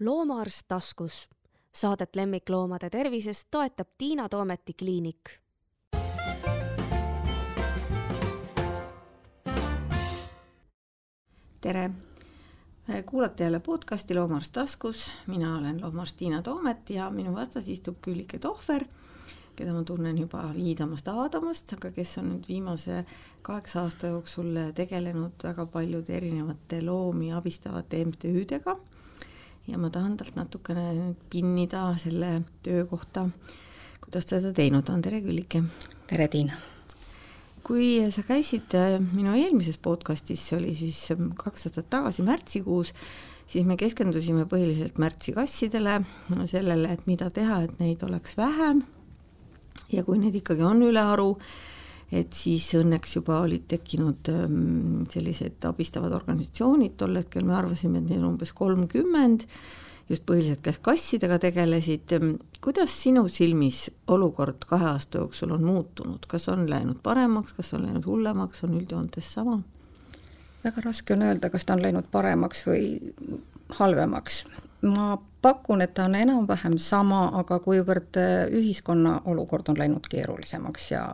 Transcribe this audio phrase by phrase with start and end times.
[0.00, 1.28] loomaarst taskus.
[1.72, 5.20] Saadet lemmikloomade tervisest toetab Tiina Toometi kliinik.
[11.60, 11.90] tere,
[13.06, 18.38] kuulate jälle podcasti Loomaarst taskus, mina olen loomaarst Tiina Toomet ja minu vastas istub Küllike
[18.38, 18.84] Tohver,
[19.56, 23.04] keda ma tunnen juba viidamast Aadamast, aga kes on nüüd viimase
[23.42, 28.76] kaheksa aasta jooksul tegelenud väga paljude erinevate loomi abistavate MTÜ-dega
[29.68, 33.28] ja ma tahan talt natukene pinnida selle töö kohta,
[34.04, 35.64] kuidas ta seda teinud on, tere Küllike!
[36.10, 36.58] tere, Tiina!
[37.66, 42.94] kui sa käisid äh, minu eelmises podcastis, see oli siis ähm, kaks aastat tagasi märtsikuus,
[43.50, 46.00] siis me keskendusime põhiliselt märtsikassidele,
[46.50, 48.82] sellele, et mida teha, et neid oleks vähem
[49.92, 51.34] ja kui neid ikkagi on ülearu,
[52.10, 58.10] et siis õnneks juba olid tekkinud ähm, sellised abistavad organisatsioonid, tol hetkel me arvasime, et
[58.10, 59.46] neid on umbes kolmkümmend,
[60.10, 62.16] just põhiliselt, kes kassidega tegelesid,
[62.60, 67.86] kuidas sinu silmis olukord kahe aasta jooksul on muutunud, kas on läinud paremaks, kas on
[67.86, 69.60] läinud hullemaks, on üldjoontes sama?
[70.64, 73.14] väga raske on öelda, kas ta on läinud paremaks või
[73.78, 74.44] halvemaks.
[74.82, 78.16] ma pakun, et ta on enam-vähem sama, aga kuivõrd
[78.50, 81.04] ühiskonna olukord on läinud keerulisemaks ja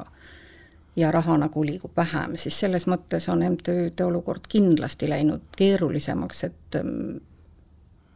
[0.97, 6.78] ja raha nagu liigub vähem, siis selles mõttes on MTÜ-de olukord kindlasti läinud keerulisemaks, et
[6.83, 7.20] mm,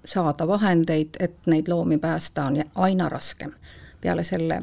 [0.04, 3.52] saada vahendeid, et neid loomi päästa, on aina raskem.
[4.00, 4.62] peale selle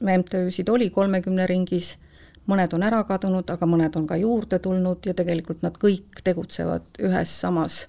[0.00, 1.96] MTÜ-sid oli kolmekümne ringis,
[2.46, 6.96] mõned on ära kadunud, aga mõned on ka juurde tulnud ja tegelikult nad kõik tegutsevad
[6.98, 7.86] ühes samas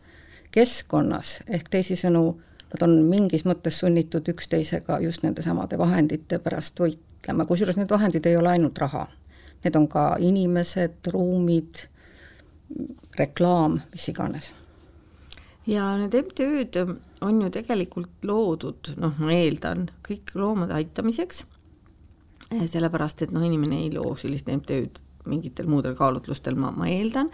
[0.52, 2.26] keskkonnas, ehk teisisõnu,
[2.74, 8.36] nad on mingis mõttes sunnitud üksteisega just nendesamade vahendite pärast võitlema, kusjuures need vahendid ei
[8.36, 9.08] ole ainult raha
[9.64, 11.86] need on ka inimesed, ruumid,
[13.20, 14.52] reklaam, mis iganes.
[15.68, 16.86] ja need MTÜ-d
[17.22, 21.44] on ju tegelikult loodud, noh, ma eeldan, kõik loomade aitamiseks,
[22.50, 27.30] eh, sellepärast et noh, inimene ei loo sellist MTÜ-d mingitel muudel kaalutlustel, ma, ma eeldan,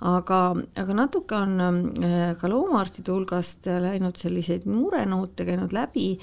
[0.00, 0.40] aga,
[0.80, 6.14] aga natuke on äh, ka loomaarstide hulgast läinud selliseid murenoote käinud läbi,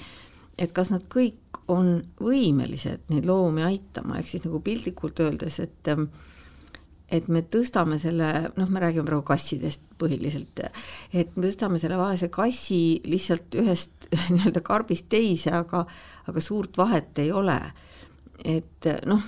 [0.58, 5.92] et kas nad kõik on võimelised neid loomi aitama, ehk siis nagu piltlikult öeldes, et
[5.92, 6.08] ähm,
[7.08, 10.60] et me tõstame selle, noh, me räägime praegu kassidest põhiliselt,
[11.16, 15.86] et me tõstame selle vaese kassi lihtsalt ühest nii-öelda karbist teise, aga,
[16.28, 17.58] aga suurt vahet ei ole.
[18.44, 19.22] et noh,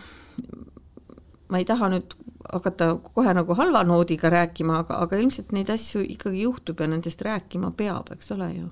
[1.51, 2.12] ma ei taha nüüd
[2.53, 7.23] hakata kohe nagu halva noodiga rääkima, aga, aga ilmselt neid asju ikkagi juhtub ja nendest
[7.27, 8.69] rääkima peab, eks ole ju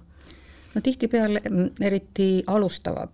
[0.78, 3.09] no tihtipeale mm, eriti alustavad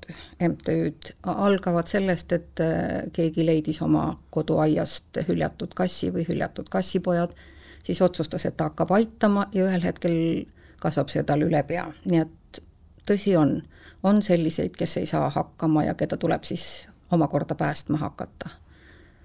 [0.48, 7.32] MTÜ-d algavad sellest, et äh, keegi leidis oma koduaiast hüljatud kassi või hüljatud kassipojad,
[7.82, 10.19] siis otsustas, et ta hakkab aitama ja ühel hetkel
[10.80, 12.60] kasvab see tal üle pea, nii et
[13.08, 13.62] tõsi on,
[14.02, 18.52] on selliseid, kes ei saa hakkama ja keda tuleb siis omakorda päästma hakata.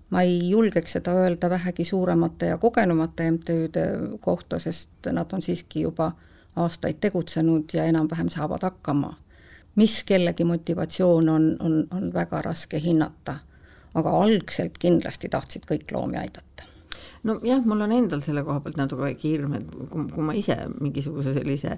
[0.10, 3.86] ma ei julgeks seda öelda vähegi suuremate ja kogenumate MTÜ-de
[4.22, 6.12] kohta, sest nad on siiski juba
[6.56, 9.18] aastaid tegutsenud ja enam-vähem saavad hakkama.
[9.76, 13.40] mis kellegi motivatsioon on, on, on väga raske hinnata.
[13.96, 16.64] aga algselt kindlasti tahtsid kõik loomi aidata
[17.24, 21.34] nojah, mul on endal selle koha pealt natuke hirm, et kui, kui ma ise mingisuguse
[21.34, 21.78] sellise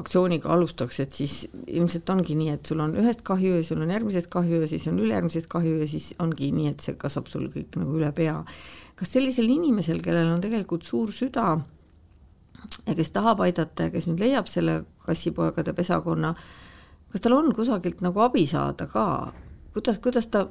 [0.00, 1.34] aktsiooniga alustaks, et siis
[1.66, 4.86] ilmselt ongi nii, et sul on ühest kahju ja sul on järgmisest kahju ja siis
[4.88, 8.38] on ülejärgmisest kahju ja siis ongi nii, et see kasvab sul kõik nagu üle pea.
[8.96, 11.58] kas sellisel inimesel, kellel on tegelikult suur süda
[12.86, 16.34] ja kes tahab aidata ja kes nüüd leiab selle kassipoegade pesakonna,
[17.12, 19.06] kas tal on kusagilt nagu abi saada ka?
[19.72, 20.42] kuidas, kuidas ta,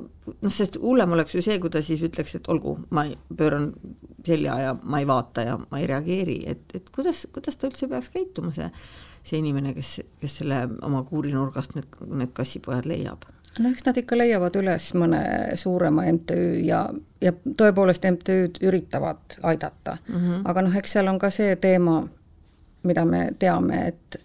[0.41, 3.03] noh, sest hullem oleks ju see, kui ta siis ütleks, et olgu, ma
[3.37, 3.67] pööran
[4.25, 7.89] selja ja ma ei vaata ja ma ei reageeri, et, et kuidas, kuidas ta üldse
[7.91, 8.71] peaks käituma, see,
[9.21, 13.29] see inimene, kes, kes selle oma kuurinurgast need, need kassipojad leiab
[13.59, 15.21] no eks nad ikka leiavad üles mõne
[15.59, 16.85] suurema MTÜ ja,
[17.21, 20.15] ja tõepoolest MTÜ-d üritavad aidata mm.
[20.15, 20.41] -hmm.
[20.49, 22.01] aga noh, eks seal on ka see teema,
[22.83, 24.21] mida me teame, et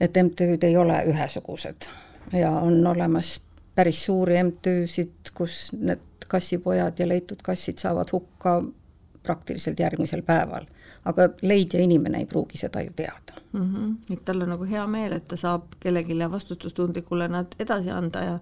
[0.00, 1.88] et MTÜ-d ei ole ühesugused
[2.32, 3.40] ja on olemas
[3.74, 8.62] päris suuri MTÜ-sid, kus need kassipojad ja leitud kassid saavad hukka
[9.22, 10.66] praktiliselt järgmisel päeval.
[11.04, 13.74] Aga leidja inimene ei pruugi seda ju teada mm.
[13.74, 13.96] -hmm.
[14.12, 18.38] et tal on nagu hea meel, et ta saab kellelegi vastutustundlikule nad edasi anda ja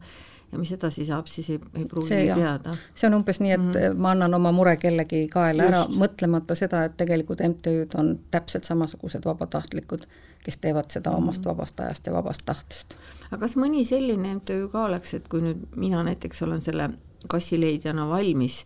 [0.52, 2.74] ja mis edasi saab, siis ei, ei pruugi see, teada.
[2.94, 3.94] see on umbes nii, et mm -hmm.
[3.96, 5.74] ma annan oma mure kellegi kaela Just.
[5.74, 10.06] ära, mõtlemata seda, et tegelikult MTÜ-d on täpselt samasugused vabatahtlikud,
[10.44, 11.54] kes teevad seda omast mm -hmm.
[11.54, 12.96] vabast ajast ja vabast tahtest.
[13.30, 16.90] aga kas mõni selline MTÜ ka oleks, et kui nüüd mina näiteks olen selle
[17.28, 18.64] kassileidjana valmis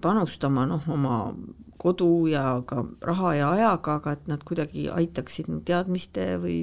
[0.00, 1.34] panustama noh, oma
[1.82, 6.62] kodu ja ka raha ja ajaga, aga et nad kuidagi aitaksid teadmiste või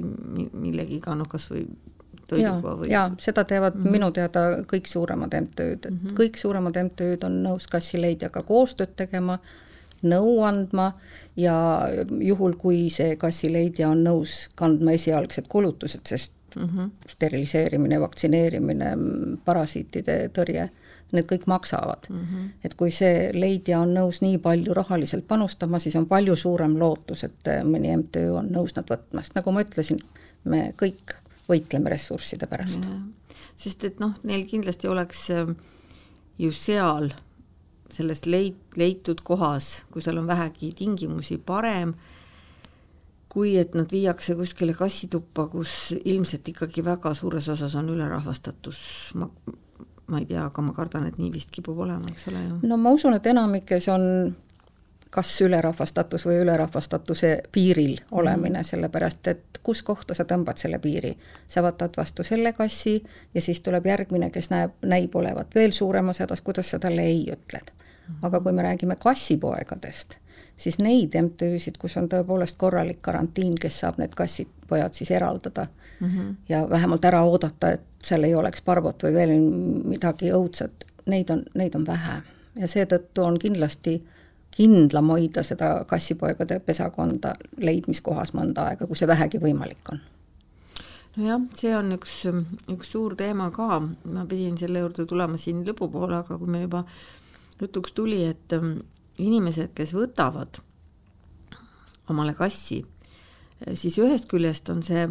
[0.52, 1.66] millegiga, noh kas või
[2.30, 2.90] toiduga või?
[2.92, 3.96] jaa, seda teevad mm -hmm.
[3.96, 6.16] minu teada kõik suuremad MTÜ-d, et mm -hmm.
[6.20, 9.38] kõik suuremad MTÜ-d on nõus kassileidjaga koostööd tegema,
[10.02, 10.92] nõu andma
[11.36, 11.54] ja
[12.20, 16.90] juhul, kui see kassileidja on nõus kandma esialgsed kulutused, sest mm -hmm.
[17.08, 18.96] steriliseerimine, vaktsineerimine,
[19.44, 20.70] parasiitide tõrje,
[21.16, 22.18] need kõik maksavad mm.
[22.18, 22.50] -hmm.
[22.64, 27.24] et kui see leidja on nõus nii palju rahaliselt panustama, siis on palju suurem lootus,
[27.24, 29.98] et mõni MTÜ on nõus nad võtma, sest nagu ma ütlesin,
[30.44, 31.16] me kõik
[31.48, 32.86] võitleme ressursside pärast.
[33.56, 35.50] sest et noh, neil kindlasti oleks ähm,
[36.38, 37.10] ju seal
[37.90, 41.94] selles leit-, leitud kohas, kui seal on vähegi tingimusi, parem
[43.30, 48.80] kui et nad viiakse kuskile kassituppa, kus ilmselt ikkagi väga suures osas on ülerahvastatus,
[49.14, 49.28] ma,
[50.10, 52.60] ma ei tea, aga ma kardan, et nii vist kipub olema, eks ole ju.
[52.62, 54.06] no ma usun, et enamikes on
[55.10, 58.68] kas ülerahvastatus või ülerahvastatuse piiril olemine, mhm.
[58.68, 61.16] sellepärast et kus kohta sa tõmbad selle piiri.
[61.46, 63.02] sa võtad vastu selle kassi
[63.34, 67.26] ja siis tuleb järgmine, kes näeb, näib olevat veel suuremas hädas, kuidas sa talle ei
[67.32, 67.72] ütled.
[68.22, 70.16] aga kui me räägime kassipoegadest,
[70.60, 75.66] siis neid MTÜ-sid, kus on tõepoolest korralik karantiin, kes saab need kassid, pojad siis eraldada.
[76.00, 76.34] Mm -hmm.
[76.48, 79.32] ja vähemalt ära oodata, et seal ei oleks parvot või veel
[79.84, 82.22] midagi õudset, neid on, neid on vähe.
[82.56, 84.02] Ja seetõttu on kindlasti
[84.56, 90.00] kindlam hoida seda kassipoegade pesakonda leidmiskohas mõnda aega, kui see vähegi võimalik on.
[91.16, 92.22] Nojah, see on üks,
[92.70, 96.84] üks suur teema ka, ma pidin selle juurde tulema siin lõpupoole, aga kui meil juba
[97.60, 98.54] jutuks tuli, et
[99.20, 100.62] inimesed, kes võtavad
[102.10, 102.80] omale kassi,
[103.74, 105.06] siis ühest küljest on see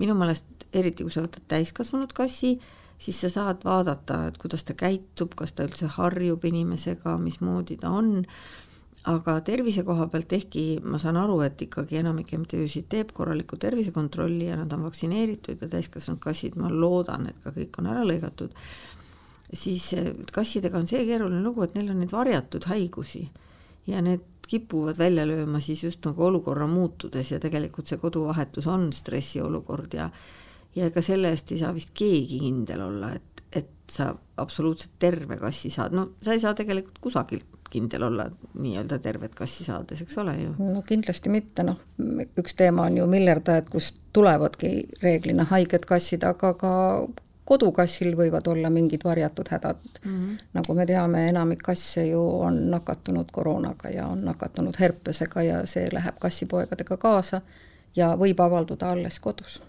[0.00, 2.56] minu meelest, eriti kui sa võtad täiskasvanud kassi,
[3.02, 7.92] siis sa saad vaadata, et kuidas ta käitub, kas ta üldse harjub inimesega, mismoodi ta
[7.92, 8.22] on.
[9.10, 14.46] Aga tervise koha pealt, ehkki ma saan aru, et ikkagi enamik MTÜ-sid teeb korralikku tervisekontrolli
[14.46, 18.54] ja nad on vaktsineeritud ja täiskasvanud kassid, ma loodan, et ka kõik on ära lõigatud,
[19.52, 19.88] siis
[20.32, 23.26] kassidega on see keeruline lugu, et neil on neid varjatud haigusi
[23.86, 28.90] ja need kipuvad välja lööma siis just nagu olukorra muutudes ja tegelikult see koduvahetus on
[28.92, 30.10] stressiolukord ja
[30.76, 35.36] ja ega selle eest ei saa vist keegi kindel olla, et, et sa absoluutselt terve
[35.40, 38.26] kassi saad, no sa ei saa tegelikult kusagilt kindel olla
[38.60, 40.54] nii-öelda tervet kassi saades, eks ole ju?
[40.60, 41.80] no kindlasti mitte, noh,
[42.40, 46.72] üks teema on ju miljardajad, kust tulevadki reeglina haiged kassid, aga ka
[47.44, 50.12] kodukassil võivad olla mingid varjatud hädad mm.
[50.12, 50.38] -hmm.
[50.52, 55.88] nagu me teame, enamik kasse ju on nakatunud koroonaga ja on nakatunud herpesega ja see
[55.92, 57.40] läheb kassipoegadega kaasa
[57.96, 59.62] ja võib avalduda alles kodus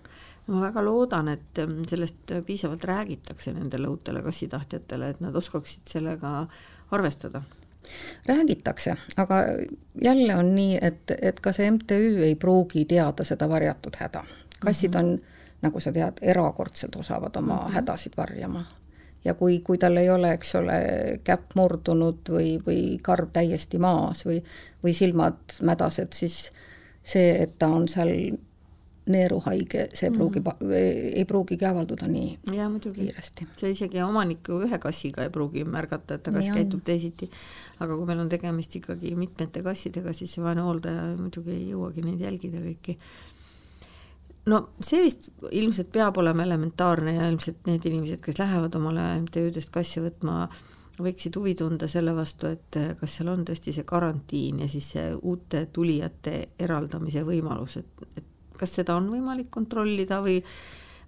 [0.47, 6.47] ma väga loodan, et sellest piisavalt räägitakse nendele uutele kassitahtjatele, et nad oskaksid sellega
[6.91, 7.41] arvestada
[8.25, 9.35] räägitakse, aga
[10.01, 14.23] jälle on nii, et, et ka see MTÜ ei pruugi teada seda varjatud häda.
[14.59, 15.17] kassid on,
[15.63, 17.73] nagu sa tead, erakordselt osavad oma mm -hmm.
[17.73, 18.65] hädasid varjama.
[19.25, 20.73] ja kui, kui tal ei ole, eks ole,
[21.23, 24.43] käpp murdunud või, või karv täiesti maas või,
[24.83, 26.51] või silmad mädased, siis
[27.03, 28.11] see, et ta on seal
[29.05, 30.71] neeruhaige, see mm -hmm.
[31.15, 33.01] ei pruugigi avalduda nii ja, muidugi.
[33.01, 33.47] kiiresti.
[33.57, 37.29] see isegi omaniku ühe kassiga ei pruugi märgata, et ta kass käitub teisiti.
[37.79, 42.05] aga kui meil on tegemist ikkagi mitmete kassidega, siis see vaene hooldaja muidugi ei jõuagi
[42.05, 42.97] neid jälgida kõiki.
[44.51, 49.71] No see vist ilmselt peab olema elementaarne ja ilmselt need inimesed, kes lähevad omale MTÜ-dest
[49.73, 50.47] kasse võtma,
[51.01, 55.09] võiksid huvi tunda selle vastu, et kas seal on tõesti see karantiin ja siis see
[55.15, 60.39] uute tulijate eraldamise võimalus, et, et kas seda on võimalik kontrollida või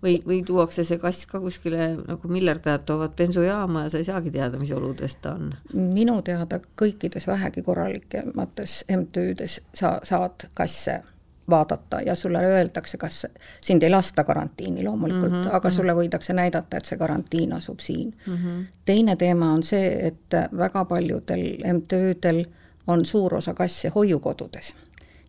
[0.03, 4.31] või, või tuuakse see kass ka kuskile nagu miljardajad toovad bensujaama ja sa ei saagi
[4.33, 5.53] teada, mis oludes ta on?
[5.73, 11.01] minu teada kõikides vähegi korralikemates MTÜ-des sa saad kasse
[11.49, 13.27] vaadata ja sulle öeldakse, kas
[13.61, 17.79] sind ei lasta karantiini loomulikult mm, -hmm, aga sulle võidakse näidata, et see karantiin asub
[17.79, 18.33] siin mm.
[18.33, 18.65] -hmm.
[18.85, 22.45] teine teema on see, et väga paljudel MTÜ-del
[22.87, 24.75] on suur osa kasse hoiukodudes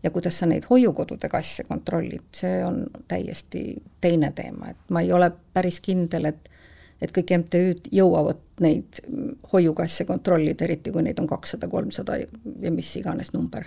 [0.02, 5.12] ja kuidas sa neid hoiukodude kasse kontrollid, see on täiesti teine teema, et ma ei
[5.12, 6.50] ole päris kindel, et
[7.02, 9.00] et kõik MTÜ-d jõuavad neid
[9.52, 13.66] hoiukasse kontrollida, eriti kui neid on kakssada, kolmsada ja mis iganes number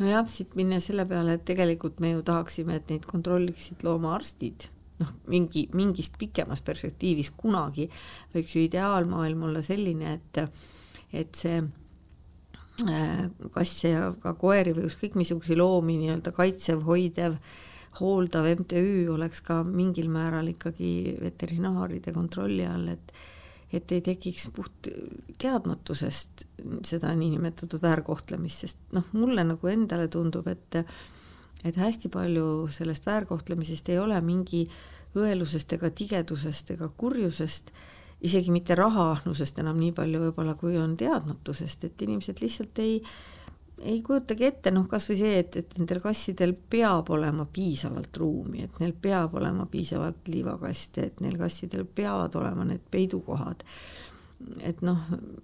[0.00, 4.68] nojah, siit minna selle peale, et tegelikult me ju tahaksime, et neid kontrolliksid loomaarstid,
[5.02, 7.88] noh, mingi, mingis pikemas perspektiivis kunagi
[8.34, 10.44] võiks ju ideaalmaailm olla selline, et
[11.08, 11.62] et see
[12.86, 17.34] Äh, kasse ja ka koeri või ükskõik missuguseid loomi nii-öelda kaitsev, hoidev,
[17.98, 23.10] hooldav MTÜ oleks ka mingil määral ikkagi veterinaaride kontrolli all, et
[23.72, 24.88] et ei tekiks puht
[25.38, 26.46] teadmatusest
[26.88, 30.82] seda niinimetatud väärkohtlemist, sest noh, mulle nagu endale tundub, et
[31.66, 34.62] et hästi palju sellest väärkohtlemisest ei ole mingi
[35.18, 37.72] õelusest ega tigedusest ega kurjusest,
[38.22, 43.00] isegi mitte rahaahnusest enam nii palju võib-olla, kui on teadmatusest, et inimesed lihtsalt ei
[43.82, 48.64] ei kujutagi ette, noh, kas või see, et, et nendel kassidel peab olema piisavalt ruumi,
[48.66, 53.64] et neil peab olema piisavalt liivakaste, et neil kassidel peavad olema need peidukohad.
[54.62, 54.98] et noh,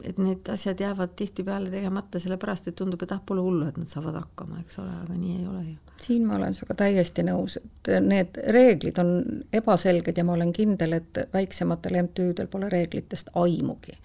[0.06, 3.90] et need asjad jäävad tihtipeale tegemata, sellepärast et tundub, et ah, pole hullu, et nad
[3.90, 5.94] saavad hakkama, eks ole, aga nii ei ole ju.
[6.02, 9.16] siin ma olen sinuga täiesti nõus, et need reeglid on
[9.52, 13.98] ebaselged ja ma olen kindel, et väiksematel MTÜ-del pole reeglitest aimugi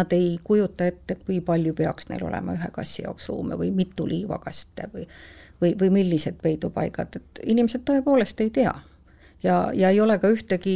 [0.00, 4.06] Nad ei kujuta ette, kui palju peaks neil olema ühe kassi jaoks ruume või mitu
[4.08, 5.04] liivakaste või,
[5.60, 8.72] või, või millised peidupaigad, et inimesed tõepoolest ei tea.
[9.42, 10.74] ja, ja ei ole ka ühtegi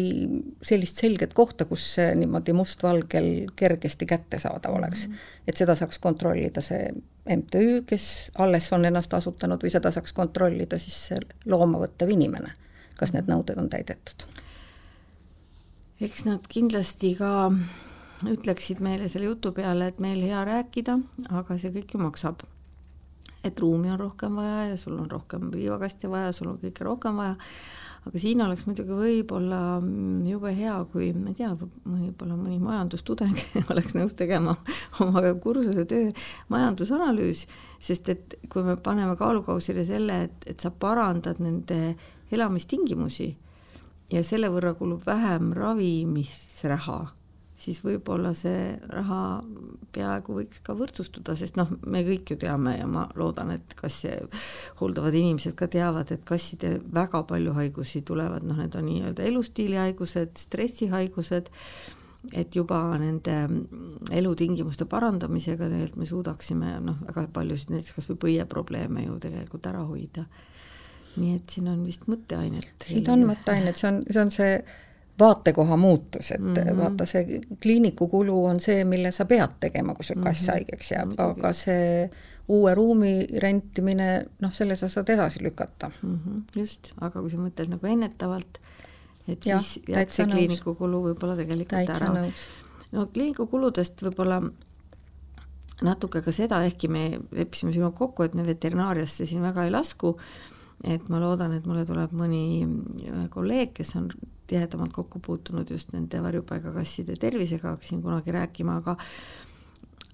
[0.63, 5.13] sellist selget kohta, kus see niimoodi mustvalgel kergesti kättesaadav oleks mm.
[5.15, 5.43] -hmm.
[5.49, 6.93] et seda saaks kontrollida see
[7.37, 12.53] MTÜ, kes alles on ennast asutanud või seda saaks kontrollida siis see looma võttev inimene,
[12.97, 14.27] kas need nõuded on täidetud?
[16.01, 17.53] eks nad kindlasti ka
[18.23, 20.99] ütleksid meile selle jutu peale, et meil hea rääkida,
[21.35, 22.45] aga see kõik ju maksab.
[23.45, 27.19] et ruumi on rohkem vaja ja sul on rohkem liivakasti vaja, sul on kõike rohkem
[27.21, 27.35] vaja,
[28.09, 29.59] aga siin oleks muidugi võib-olla
[30.25, 31.51] jube hea, kui ma ei tea,
[31.85, 33.43] võib-olla mõni majandustudeng
[33.75, 34.55] oleks nõus tegema
[35.05, 36.15] oma kursuse töö
[36.55, 37.45] majandusanalüüs,
[37.85, 41.99] sest et kui me paneme kaalukausile selle, et, et sa parandad nende
[42.33, 43.29] elamistingimusi
[44.15, 47.03] ja selle võrra kulub vähem ravimisraha
[47.65, 49.41] siis võib-olla see raha
[49.95, 54.13] peaaegu võiks ka võrdsustuda, sest noh, me kõik ju teame ja ma loodan, et kassi
[54.81, 60.35] hooldavad inimesed ka teavad, et kasside väga palju haigusi tulevad, noh, need on nii-öelda elustiilihaigused,
[60.47, 61.51] stressihaigused,
[62.33, 63.35] et juba nende
[64.17, 69.85] elutingimuste parandamisega tegelikult me suudaksime noh, väga paljusid näiteks kas või põieprobleeme ju tegelikult ära
[69.85, 70.25] hoida.
[71.15, 72.89] nii et siin on vist mõtteainet.
[72.89, 74.57] siin on mõtteainet, see on, see on see
[75.19, 76.77] vaatekoha muutus, et mm -hmm.
[76.77, 80.53] vaata, see kliiniku kulu on see, mille sa pead tegema, kui sul kass mm -hmm.
[80.53, 82.11] haigeks jääb aga see
[82.49, 86.19] uue ruumi rentimine, noh, selle sa saad edasi lükata mm.
[86.19, 86.43] -hmm.
[86.61, 88.59] just, aga kui sa mõtled nagu ennetavalt,
[89.29, 92.31] et ja, siis jääb see kliiniku kulu võib-olla tegelikult täitsa ära.
[92.93, 94.43] no kliiniku kuludest võib-olla
[95.83, 100.17] natuke ka seda, ehkki me leppisime sinuga kokku, et me veterinaariasse siin väga ei lasku,
[100.85, 102.67] et ma loodan, et mulle tuleb mõni
[103.31, 104.11] kolleeg, kes on
[104.47, 108.97] tihedamalt kokku puutunud just nende varjupaigakasside tervisega, hakkasin kunagi rääkima, aga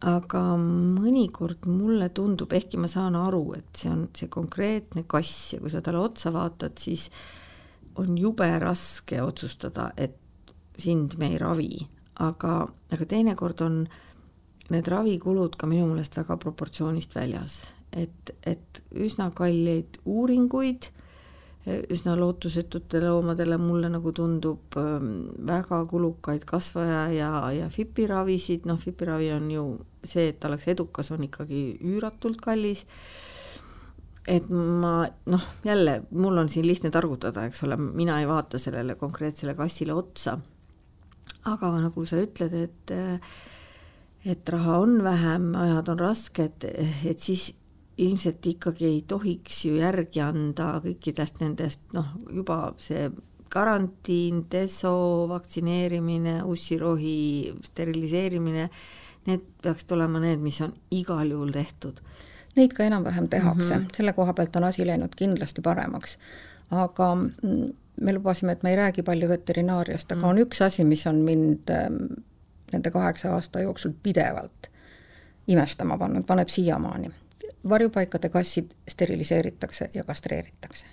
[0.01, 5.61] aga mõnikord mulle tundub, ehkki ma saan aru, et see on see konkreetne kass ja
[5.61, 7.11] kui sa talle otsa vaatad, siis
[8.01, 10.17] on jube raske otsustada, et
[10.81, 11.75] sind me ei ravi,
[12.25, 13.83] aga, aga teinekord on
[14.71, 17.61] need ravikulud ka minu meelest väga proportsioonist väljas,
[17.93, 20.89] et, et üsna kalleid uuringuid
[21.69, 28.79] üsna lootusetutele loomadele, mulle nagu tundub ähm, väga kulukaid kasvaja ja, ja FIP-i ravisid, noh,
[28.81, 29.65] FIP-i ravi on ju
[30.05, 32.87] see, et ta oleks edukas, on ikkagi üüratult kallis.
[34.31, 38.95] et ma noh, jälle mul on siin lihtne targutada, eks ole, mina ei vaata sellele
[38.97, 40.39] konkreetsele kassile otsa.
[41.45, 42.97] aga nagu sa ütled, et
[44.25, 46.65] et raha on vähem, ajad on rasked,
[47.05, 47.55] et siis
[47.99, 53.11] ilmselt ikkagi ei tohiks ju järgi anda kõikidest nendest noh, juba see
[53.51, 58.69] karantiin, deso, vaktsineerimine, ussirohi steriliseerimine,
[59.27, 61.99] need peaksid olema need, mis on igal juhul tehtud.
[62.57, 63.97] Neid ka enam-vähem tehakse mm, -hmm.
[63.97, 66.19] selle koha pealt on asi läinud kindlasti paremaks.
[66.71, 70.85] aga mm, me lubasime, et me ei räägi palju veterinaariast, aga mm on üks asi,
[70.85, 71.97] mis on mind ähm,
[72.73, 74.71] nende kaheksa aasta jooksul pidevalt
[75.47, 77.11] imestama pannud, paneb siiamaani
[77.69, 80.87] varjupaikade kassid steriliseeritakse ja kastreeritakse.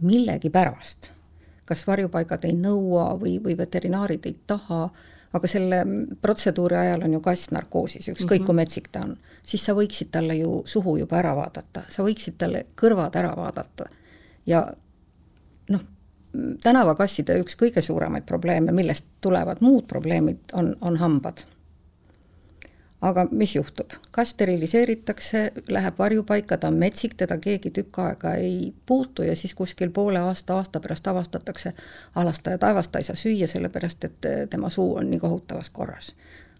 [0.00, 1.10] millegipärast,
[1.64, 4.88] kas varjupaigad ei nõua või, või veterinaarid ei taha,
[5.32, 5.82] aga selle
[6.20, 8.46] protseduuri ajal on ju kass narkoosis, ükskõik mm -hmm.
[8.46, 12.38] kui metsik ta on, siis sa võiksid talle ju suhu juba ära vaadata, sa võiksid
[12.38, 13.84] talle kõrvad ära vaadata
[14.46, 14.72] ja
[15.68, 15.80] noh,
[16.62, 21.44] tänavakasside üks kõige suuremaid probleeme, millest tulevad muud probleemid, on, on hambad
[23.00, 28.74] aga mis juhtub, kas steriliseeritakse, läheb varjupaika, ta on metsik, teda keegi tükk aega ei
[28.86, 31.72] puutu ja siis kuskil poole aasta, aasta pärast avastatakse,
[32.14, 36.14] alastaja taevast ta ei saa süüa, sellepärast et tema suu on nii kohutavas korras.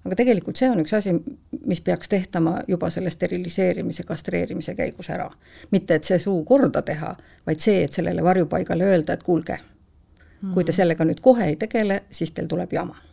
[0.04, 1.12] aga tegelikult see on üks asi,
[1.66, 5.30] mis peaks tehtama juba selle steriliseerimise, kastreerimise käigus ära.
[5.70, 7.16] mitte, et see suu korda teha,
[7.46, 9.60] vaid see, et sellele varjupaigale öelda, et kuulge,
[10.54, 10.76] kui te hmm.
[10.76, 13.09] sellega nüüd kohe ei tegele, siis teil tuleb jama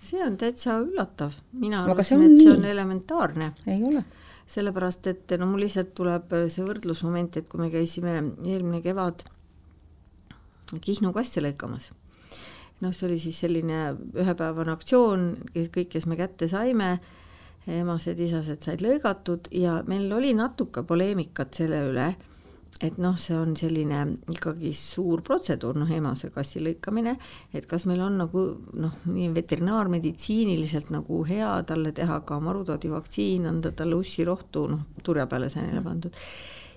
[0.00, 3.52] see on täitsa üllatav, mina arvasin, et see on elementaarne.
[3.68, 4.04] Ei ole.
[4.50, 9.22] sellepärast et no mul lihtsalt tuleb see võrdlusmoment, et kui me käisime eelmine kevad
[10.70, 11.88] Kihnu kasse lõikamas,
[12.80, 13.78] noh, see oli siis selline
[14.18, 16.92] ühepäevane aktsioon, kõik, kes me kätte saime,
[17.70, 22.06] emased-isased said lõigatud ja meil oli natuke poleemikat selle üle,
[22.80, 23.98] et noh, see on selline
[24.32, 27.12] ikkagi suur protseduur, noh, emase kassi lõikamine,
[27.52, 28.44] et kas meil on nagu
[28.80, 35.50] noh, nii veterinaarmeditsiiniliselt nagu hea talle teha ka marutaudivaktsiin, anda talle ussirohtu, noh, turja peale
[35.52, 36.16] sai neile pandud.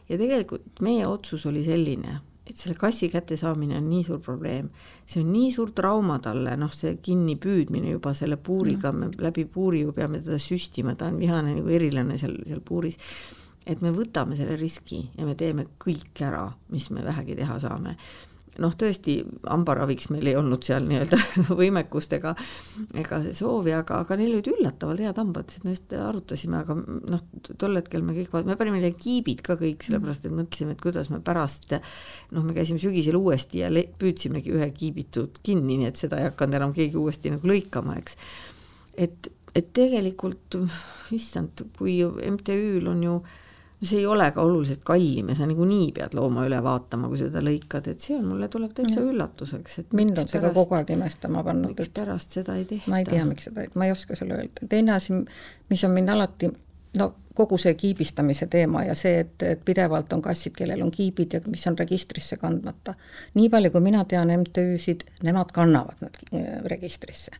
[0.10, 4.68] ja tegelikult meie otsus oli selline, et selle kassi kättesaamine on nii suur probleem,
[5.08, 9.86] see on nii suur trauma talle, noh, see kinnipüüdmine juba selle puuriga, me läbi puuri
[9.86, 13.00] ju peame teda süstima, ta on vihane nagu erilane seal, seal puuris
[13.66, 17.98] et me võtame selle riski ja me teeme kõik ära, mis me vähegi teha saame.
[18.62, 19.16] noh, tõesti,
[19.50, 21.18] hambaraviks meil ei olnud seal nii-öelda
[21.60, 22.36] võimekust ega,
[23.02, 27.24] ega soovi, aga, aga neil olid üllatavalt head hambad, me just arutasime, aga noh,
[27.58, 31.10] tol hetkel me kõik, me panime neile kiibid ka kõik, sellepärast et mõtlesime, et kuidas
[31.10, 36.22] me pärast noh, me käisime sügisel uuesti ja püüdsimegi ühe kiibitud kinni, nii et seda
[36.22, 38.20] ei hakanud enam keegi uuesti nagu lõikama, eks.
[39.08, 40.62] et, et tegelikult
[41.18, 43.18] issand, kui MTÜ-l on ju
[43.84, 47.42] see ei ole ka oluliselt kallim ja sa niikuinii pead looma üle vaatama, kui seda
[47.44, 49.10] lõikad, et see on, mulle tuleb täitsa Mm.
[49.14, 52.92] üllatuseks, et mind on see ka kogu aeg imestama pannud, et pärast seda ei tehta.
[52.92, 54.68] ma ei tea, miks seda, ma ei oska sulle öelda.
[54.70, 55.14] teine asi,
[55.70, 56.52] mis on mind alati,
[56.98, 61.34] no kogu see kiibistamise teema ja see, et, et pidevalt on kassid, kellel on kiibid
[61.34, 62.94] ja mis on registrisse kandmata.
[63.34, 67.32] nii palju, kui mina tean MTÜ-sid, nemad kannavad nad äh, registrisse.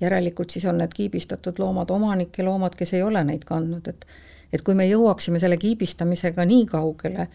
[0.00, 4.06] järelikult siis on need kiibistatud loomad omanike loomad, kes ei ole neid kandnud, et
[4.52, 7.28] et kui me jõuaksime selle kiibistamisega nii kaugele,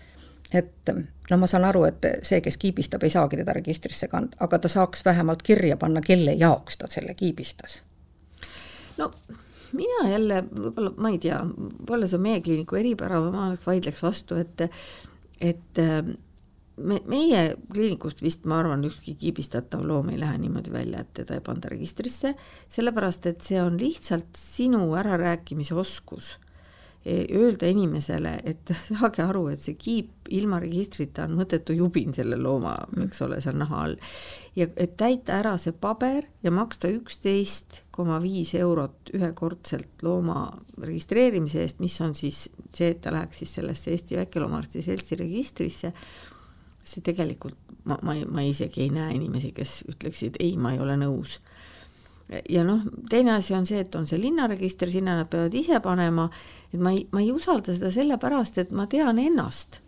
[0.53, 0.91] et
[1.29, 4.71] no ma saan aru, et see, kes kiibistab, ei saagi teda registrisse kanda, aga ta
[4.71, 7.81] saaks vähemalt kirja panna, kelle jaoks ta selle kiibistas.
[8.97, 9.11] no
[9.73, 14.37] mina jälle võib-olla, ma ei tea, võib-olla see on meie kliiniku eripära ma vaidleks vastu,
[14.37, 14.67] et
[15.41, 15.81] et
[16.77, 17.41] me, meie
[17.71, 21.71] kliinikust vist, ma arvan, ükski kiibistatav loom ei lähe niimoodi välja, et teda ei panda
[21.73, 22.33] registrisse,
[22.73, 26.37] sellepärast et see on lihtsalt sinu ärarääkimise oskus
[27.05, 32.75] öelda inimesele, et saage aru, et see kiip ilma registrita on mõttetu jubin selle looma,
[33.03, 33.97] eks ole, seal naha all.
[34.55, 40.45] ja et täita ära see paber ja maksta üksteist koma viis eurot ühekordselt looma
[40.79, 45.91] registreerimise eest, mis on siis see, et ta läheks siis sellesse Eesti Väikeloomaarsti Seltsi registrisse,
[46.83, 50.95] see tegelikult, ma, ma, ma isegi ei näe inimesi, kes ütleksid ei, ma ei ole
[51.03, 51.41] nõus
[52.49, 56.29] ja noh, teine asi on see, et on see linnaregister, sinna nad peavad ise panema,
[56.71, 59.81] et ma ei, ma ei usalda seda sellepärast, et ma tean ennast.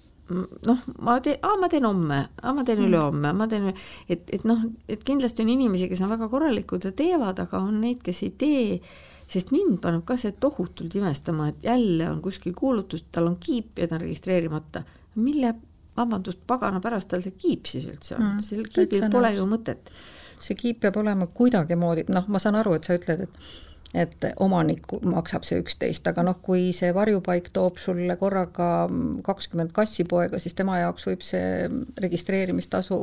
[0.66, 3.68] noh, ma teen, aa, ma teen homme, aa, ma teen ülehomme, ma teen,
[4.10, 7.78] et, et noh, et kindlasti on inimesi, kes on väga korralikud ja teevad, aga on
[7.84, 8.80] neid, kes ei tee,
[9.30, 13.78] sest mind paneb ka see tohutult imestama, et jälle on kuskil kuulutus, tal on kiip
[13.78, 14.82] ja ta on registreerimata.
[15.16, 15.54] mille,
[15.96, 18.26] vabandust, pagana pärast tal see kiip siis üldse on?
[18.26, 19.94] Mm,, sel kiibil pole ju mõtet
[20.42, 23.64] see kiip peab olema kuidagimoodi, noh, ma saan aru, et sa ütled, et
[23.96, 28.90] et omanik maksab see üksteist, aga noh, kui see varjupaik toob sulle korraga
[29.24, 31.70] kakskümmend kassipoega, siis tema jaoks võib see
[32.04, 33.00] registreerimistasu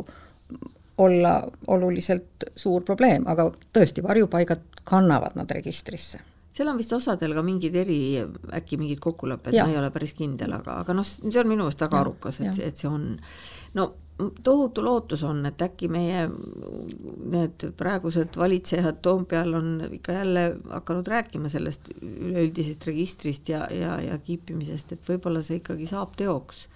[1.03, 1.39] olla
[1.73, 6.21] oluliselt suur probleem, aga tõesti, varjupaigad kannavad nad registrisse.
[6.53, 7.99] Seal on vist osadel ka mingid eri,
[8.53, 11.81] äkki mingid kokkulepped, ma ei ole päris kindel, aga, aga noh, see on minu meelest
[11.87, 13.15] väga ja, arukas, et, et see on.
[13.79, 13.89] no
[14.45, 16.25] tohutu lootus on, et äkki meie
[17.33, 24.19] need praegused valitsejad Toompeal on ikka jälle hakanud rääkima sellest üleüldisest registrist ja, ja, ja
[24.19, 26.69] kiipimisest, et võib-olla see ikkagi saab teoks.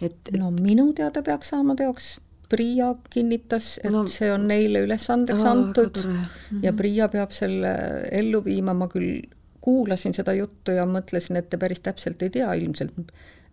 [0.00, 2.16] et, no minu teada peaks saama teoks
[2.52, 6.64] Priia kinnitas, et no, see on neile ülesandeks aa, antud mm -hmm.
[6.66, 7.70] ja Priia peab selle
[8.10, 9.22] ellu viima, ma küll
[9.60, 12.98] kuulasin seda juttu ja mõtlesin, et te päris täpselt ei tea ilmselt,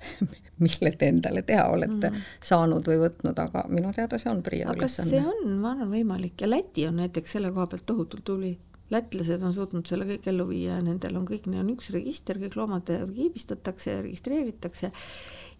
[0.63, 2.23] mille te endale teha olete mm.
[2.43, 5.11] saanud või võtnud, aga minu teada see on Priia ülesanne.
[5.11, 8.57] see on, ma arvan, võimalik ja Läti on näiteks selle koha pealt tohutult tubli.
[8.89, 12.39] lätlased on suutnud selle kõik ellu viia ja nendel on kõik, neil on üks register,
[12.41, 14.91] kõik loomad kiibistatakse ja registreeritakse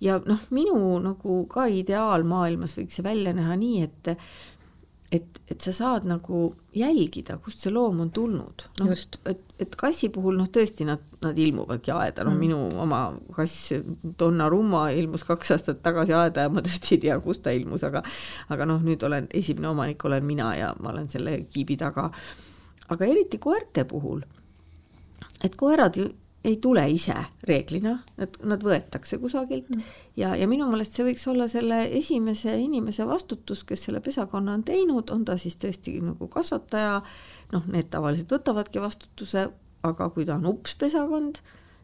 [0.01, 4.15] ja noh, minu nagu ka ideaalmaailmas võiks see välja näha nii, et
[5.11, 6.41] et, et sa saad nagu
[6.75, 8.65] jälgida, kust see loom on tulnud.
[8.79, 8.91] noh,
[9.29, 12.43] et, et kassi puhul noh, tõesti nad, nad ilmuvadki aeda, noh mm.
[12.45, 13.01] minu oma
[13.35, 13.73] kass
[14.19, 18.03] Donnarumma ilmus kaks aastat tagasi aeda ja ma tõesti ei tea, kust ta ilmus, aga
[18.53, 22.09] aga noh, nüüd olen esimene omanik olen mina ja ma olen selle kiibi taga.
[22.89, 24.21] aga eriti koerte puhul,
[25.43, 26.09] et koerad ju
[26.43, 27.15] ei tule ise
[27.47, 29.87] reeglina, nad, nad võetakse kusagilt mm.
[30.19, 34.63] ja, ja minu meelest see võiks olla selle esimese inimese vastutus, kes selle pesakonna on
[34.67, 36.99] teinud, on ta siis tõesti nagu kasvataja,
[37.53, 39.49] noh, need tavaliselt võtavadki vastutuse,
[39.83, 41.41] aga kui ta on ups pesakond,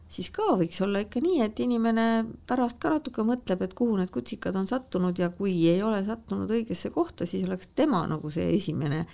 [0.08, 2.06] siis ka võiks olla ikka nii, et inimene
[2.48, 6.50] pärast ka natuke mõtleb, et kuhu need kutsikad on sattunud ja kui ei ole sattunud
[6.52, 9.04] õigesse kohta, siis oleks tema nagu see esimene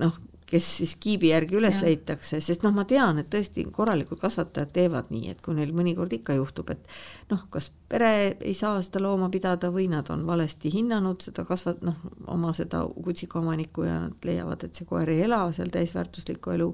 [0.00, 0.18] noh,
[0.50, 1.86] kes siis kiibi järgi üles ja.
[1.86, 6.12] leitakse, sest noh, ma tean, et tõesti korralikud kasvatajad teevad nii, et kui neil mõnikord
[6.16, 6.90] ikka juhtub, et
[7.30, 11.84] noh, kas pere ei saa seda looma pidada või nad on valesti hinnanud seda kasvat-,
[11.86, 11.96] noh,
[12.30, 16.70] oma seda kutsikaomanikku ja nad leiavad, et see koer ei ela seal täisväärtuslikku elu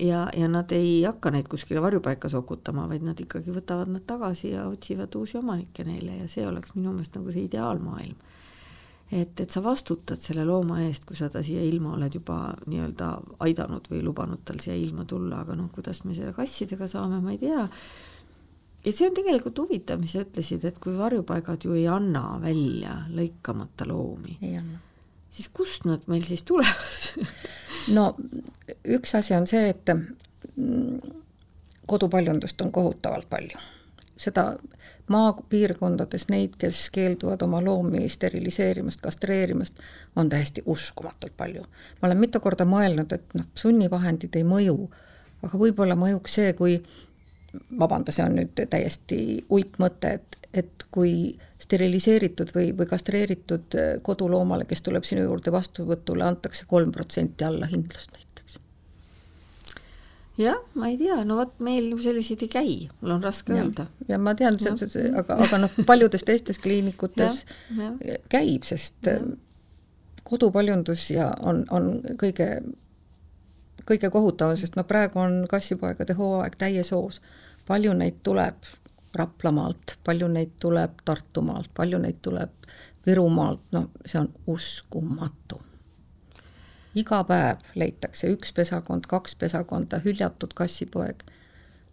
[0.00, 4.54] ja, ja nad ei hakka neid kuskile varjupaika sokutama, vaid nad ikkagi võtavad nad tagasi
[4.54, 8.16] ja otsivad uusi omanikke neile ja see oleks minu meelest nagu see ideaalmaailm
[9.12, 13.12] et, et sa vastutad selle looma eest, kui sa ta siia ilma oled juba nii-öelda
[13.44, 17.32] aidanud või lubanud tal siia ilma tulla, aga noh, kuidas me selle kassidega saame, ma
[17.32, 17.68] ei tea.
[18.84, 23.00] ja see on tegelikult huvitav, mis sa ütlesid, et kui varjupaigad ju ei anna välja
[23.14, 24.36] lõikamata loomi,
[25.30, 27.24] siis kust nad meil siis tulevad
[27.96, 28.10] no
[28.84, 29.88] üks asi on see, et
[31.88, 33.56] kodupaljundust on kohutavalt palju.
[34.18, 34.50] seda
[35.08, 39.82] maapiirkondades neid, kes keelduvad oma loomi steriliseerimast, kastreerimast,
[40.16, 41.62] on täiesti uskumatult palju.
[42.02, 44.88] ma olen mitu korda mõelnud, et noh, sunnivahendid ei mõju,
[45.42, 46.78] aga võib-olla mõjuks see, kui
[47.80, 54.82] vabanda, see on nüüd täiesti uitmõte, et, et kui steriliseeritud või, või kastreeritud koduloomale, kes
[54.86, 58.18] tuleb sinu juurde vastuvõtule, antakse kolm protsenti allahindlust
[60.38, 63.62] jah, ma ei tea, no vot meil ju selliseid ei käi, mul on raske ja,
[63.64, 63.86] öelda.
[64.08, 64.58] ja ma tean,
[65.18, 67.44] aga, aga noh, paljudes teistes kliinikutes
[67.78, 68.18] ja, ja.
[68.30, 69.18] käib, sest ja.
[70.28, 72.48] kodupaljundus ja on, on kõige,
[73.88, 77.22] kõige kohutavam, sest noh, praegu on kassipoegade hooaeg täies hoos.
[77.68, 78.76] palju neid tuleb
[79.18, 82.68] Raplamaalt, palju neid tuleb Tartumaalt, palju neid tuleb
[83.06, 85.62] Virumaalt, no see on uskumatu
[86.98, 91.22] iga päev leitakse üks pesakond, kaks pesakonda, hüljatud kassipoeg.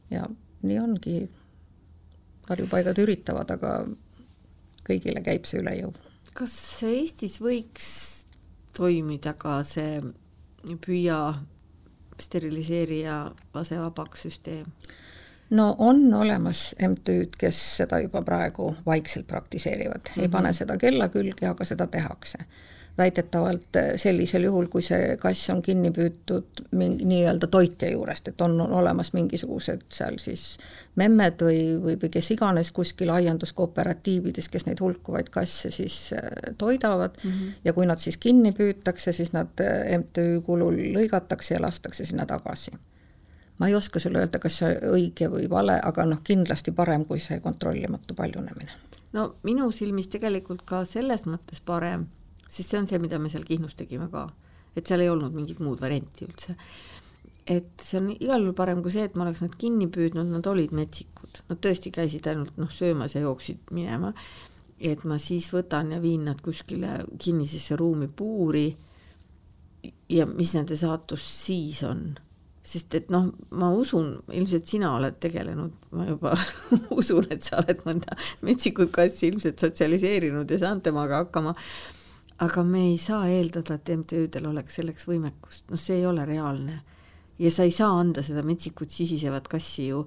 [0.09, 0.25] ja
[0.61, 1.29] nii ongi,
[2.49, 3.71] varjupaigad üritavad, aga
[4.85, 5.93] kõigile käib see üle jõu.
[6.33, 7.87] kas Eestis võiks
[8.75, 10.01] toimida ka see
[10.85, 11.19] püüa
[12.21, 13.17] steriliseerija
[13.53, 14.69] lase vabaks süsteem?
[15.49, 20.21] no on olemas MTÜ-d, kes seda juba praegu vaikselt praktiseerivad mm, -hmm.
[20.21, 22.45] ei pane seda kella külge, aga seda tehakse
[22.97, 28.41] väidetavalt eh, sellisel juhul, kui see kass on kinni püütud mingi nii-öelda toitja juurest, et
[28.41, 30.45] on olemas mingisugused seal siis
[30.95, 37.19] memmed või, või, või kes iganes kuskil aianduskooperatiivides, kes neid hulkuvaid kasse siis eh, toidavad
[37.23, 37.62] mm -hmm.
[37.65, 42.25] ja kui nad siis kinni püütakse, siis nad eh, MTÜ kulul lõigatakse ja lastakse sinna
[42.25, 42.71] tagasi
[43.60, 47.19] ma ei oska sulle öelda, kas see õige või vale, aga noh, kindlasti parem kui
[47.19, 48.71] see kontrollimatu paljunemine.
[49.13, 52.08] no minu silmis tegelikult ka selles mõttes parem
[52.49, 54.27] sest see on see, mida me seal Kihnus tegime ka,
[54.75, 56.55] et seal ei olnud mingit muud varianti üldse.
[57.45, 60.47] et see on igal juhul parem kui see, et ma oleks nad kinni püüdnud, nad
[60.49, 64.13] olid metsikud, nad tõesti käisid ainult noh, söömas ja jooksid minema.
[64.79, 68.67] et ma siis võtan ja viin nad kuskile kinnisesse ruumi puuri.
[70.10, 72.15] ja mis nende saatus siis on
[72.65, 76.34] sest et noh, ma usun, ilmselt sina oled tegelenud, ma juba
[76.99, 81.53] usun, et sa oled mõnda metsikut kassi ilmselt sotsialiseerinud ja saanud temaga hakkama
[82.43, 86.81] aga me ei saa eeldada, et MTÜ-del oleks selleks võimekust, noh, see ei ole reaalne.
[87.39, 90.05] ja sa ei saa anda seda metsikut sisisevat kassi ju,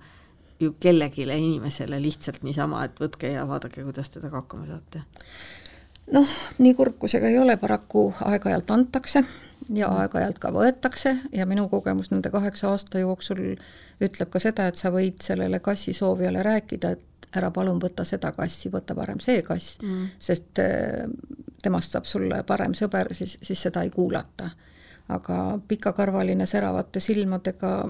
[0.60, 5.02] ju kellelegi inimesele lihtsalt niisama, et võtke ja vaadake, kuidas te temaga hakkama saate.
[6.12, 9.24] noh, nii kurb kui see ka ei ole, paraku aeg-ajalt antakse
[9.68, 9.96] ja mm.
[10.02, 13.44] aeg-ajalt ka võetakse ja minu kogemus nende kaheksa aasta jooksul
[14.00, 18.70] ütleb ka seda, et sa võid sellele kassisoovijale rääkida, et ära palun võta seda kassi,
[18.72, 21.04] võta parem see kass mm., sest äh,
[21.62, 24.51] temast saab sulle parem sõber, siis, siis seda ei kuulata.
[25.09, 27.88] aga pikakarvaline säravate silmadega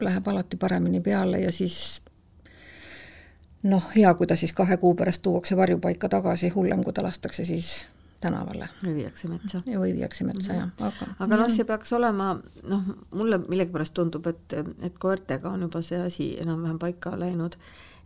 [0.00, 2.02] läheb alati paremini peale ja siis
[3.62, 7.44] noh, hea, kui ta siis kahe kuu pärast tuuakse varjupaika tagasi, hullem, kui ta lastakse
[7.44, 7.84] siis
[8.20, 8.68] tänavale.
[8.84, 9.62] või viiakse metsa.
[9.66, 10.72] või viiakse metsa mm, -hmm.
[10.78, 12.82] jah, aga aga noh, see peaks olema, noh,
[13.14, 17.58] mulle millegipärast tundub, et, et koertega on juba see asi enam-vähem paika läinud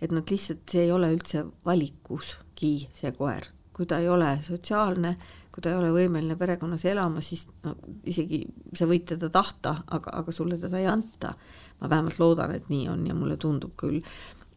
[0.03, 3.49] et nad lihtsalt, see ei ole üldse valikuski, see koer.
[3.77, 5.17] Kui ta ei ole sotsiaalne,
[5.53, 7.75] kui ta ei ole võimeline perekonnas elama, siis no
[8.09, 8.41] isegi
[8.77, 11.35] sa võid teda tahta, aga, aga sulle teda ei anta.
[11.77, 13.99] ma vähemalt loodan, et nii on ja mulle tundub küll,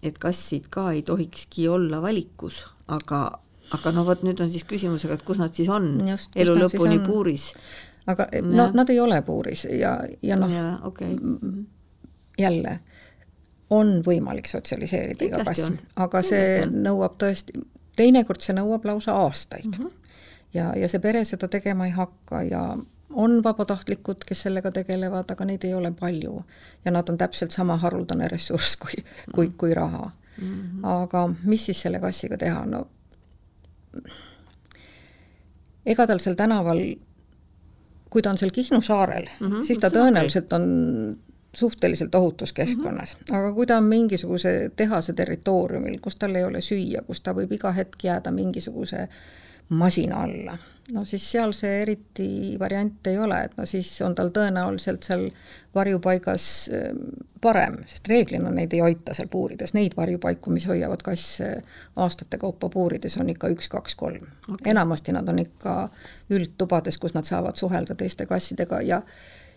[0.04, 3.26] et kassid ka ei tohikski olla valikus, aga,
[3.76, 7.02] aga no vot, nüüd on siis küsimusega, et kus nad siis on Just, elu lõpuni
[7.04, 7.50] puuris.
[8.08, 10.56] aga no nad ei ole puuris ja, ja noh,
[10.88, 11.20] okay.
[12.40, 12.80] jälle
[13.70, 15.78] on võimalik sotsialiseerida iga kassi on.,
[16.08, 16.80] aga see on.
[16.88, 17.60] nõuab tõesti,
[18.00, 19.76] teinekord see nõuab lausa aastaid mm.
[19.78, 19.88] Mhm.
[19.88, 20.16] -hmm.
[20.54, 22.64] ja, ja see pere seda tegema ei hakka ja
[23.10, 26.44] on vabatahtlikud, kes sellega tegelevad, aga neid ei ole palju.
[26.86, 29.04] ja nad on täpselt sama haruldane ressurss kui,
[29.36, 30.48] kui, kui raha mm.
[30.48, 30.88] -hmm.
[31.04, 32.88] aga mis siis selle kassiga teha, no
[35.86, 36.82] ega tal seal tänaval,
[38.10, 40.66] kui ta on seal Kihnu saarel mm, Mhm, -hmm, siis ta tõenäoliselt on
[41.54, 43.36] suhteliselt ohutus keskkonnas mm, -hmm.
[43.38, 47.52] aga kui ta on mingisuguse tehase territooriumil, kus tal ei ole süüa, kus ta võib
[47.52, 49.08] iga hetk jääda mingisuguse
[49.70, 50.58] masina alla,
[50.94, 55.28] no siis seal see eriti variant ei ole, et no siis on tal tõenäoliselt seal
[55.76, 57.04] varjupaigas ähm,
[57.42, 61.52] parem, sest reeglina neid ei hoita seal puurides, neid varjupaiku, mis hoiavad kasse
[61.96, 64.72] aastate kaupa puurides, on ikka üks, kaks, kolm okay..
[64.74, 65.76] enamasti nad on ikka
[66.30, 69.02] üldtubades, kus nad saavad suhelda teiste kassidega ja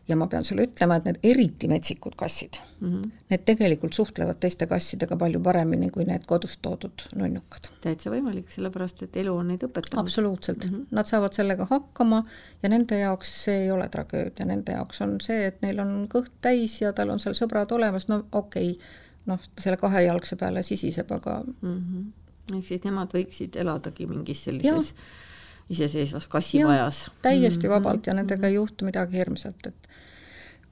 [0.08, 3.10] ja ma pean sulle ütlema, et need eriti metsikud kassid mm, -hmm.
[3.30, 9.02] need tegelikult suhtlevad teiste kassidega palju paremini kui need kodust toodud nunnukad täitsa võimalik, sellepärast
[9.06, 10.00] et elu on neid õpetanud.
[10.02, 10.86] absoluutselt mm, -hmm.
[10.90, 12.24] nad saavad sellega hakkama
[12.62, 16.32] ja nende jaoks see ei ole tragöödia, nende jaoks on see, et neil on kõht
[16.40, 18.86] täis ja tal on seal sõbrad olemas, no okei okay,,
[19.26, 21.78] noh, ta selle kahejalgse peale sisiseb, aga mm.
[21.78, 22.56] -hmm.
[22.56, 25.30] ehk siis nemad võiksid eladagi mingis sellises ja.
[25.72, 27.06] Iseseisvas kassimajas.
[27.22, 29.88] täiesti vabalt ja nendega ei juhtu midagi hirmsat, et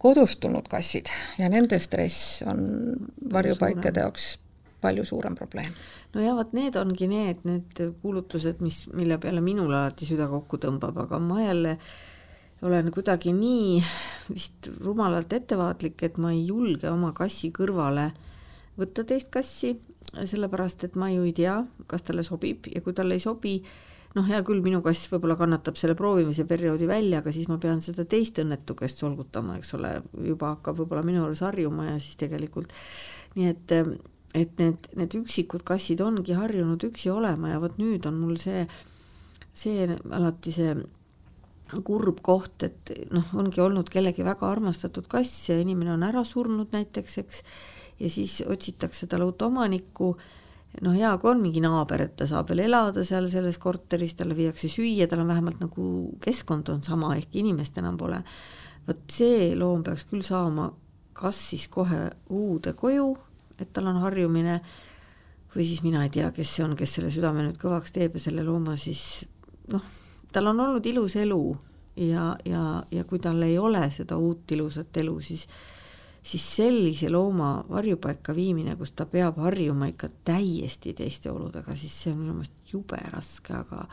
[0.01, 2.63] kodustunud kassid ja nende stress on
[3.33, 4.37] varjupaikade jaoks
[4.81, 5.73] palju suurem probleem.
[6.15, 10.61] no ja vot need ongi need, need kuulutused, mis, mille peale minul alati süda kokku
[10.63, 11.77] tõmbab, aga ma jälle
[12.63, 13.83] olen kuidagi nii
[14.31, 18.11] vist rumalalt ettevaatlik, et ma ei julge oma kassi kõrvale
[18.81, 19.75] võtta teist kassi,
[20.17, 21.61] sellepärast et ma ju ei tea,
[21.91, 23.59] kas talle sobib ja kui talle ei sobi,
[24.17, 27.83] noh, hea küll, minu kass võib-olla kannatab selle proovimise perioodi välja, aga siis ma pean
[27.85, 29.97] seda teist õnnetukest solgutama, eks ole,
[30.27, 32.75] juba hakkab võib-olla minu juures harjuma ja siis tegelikult
[33.39, 33.75] nii et,
[34.35, 38.65] et need, need üksikud kassid ongi harjunud üksi olema ja vot nüüd on mul see,
[39.55, 40.75] see alati see
[41.87, 46.75] kurb koht, et noh, ongi olnud kellegi väga armastatud kass ja inimene on ära surnud
[46.75, 47.45] näiteks, eks,
[48.03, 50.17] ja siis otsitakse talle uut omanikku
[50.81, 54.37] noh, hea, kui on mingi naaber, et ta saab veel elada seal selles korteris, talle
[54.39, 55.87] viiakse süüa, tal on vähemalt nagu
[56.23, 58.23] keskkond on sama, ehk inimest enam pole.
[58.87, 60.71] vot see loom peaks küll saama
[61.21, 63.11] kas siis kohe uude koju,
[63.61, 64.61] et tal on harjumine,
[65.55, 68.23] või siis mina ei tea, kes see on, kes selle südame nüüd kõvaks teeb ja
[68.23, 69.27] selle looma siis
[69.73, 69.85] noh,
[70.33, 71.43] tal on olnud ilus elu
[72.07, 72.63] ja, ja,
[72.95, 75.49] ja kui tal ei ole seda uut ilusat elu, siis
[76.23, 82.13] siis sellise looma varjupaika viimine, kus ta peab harjuma ikka täiesti teiste oludega, siis see
[82.13, 83.87] on minu meelest jube raske, aga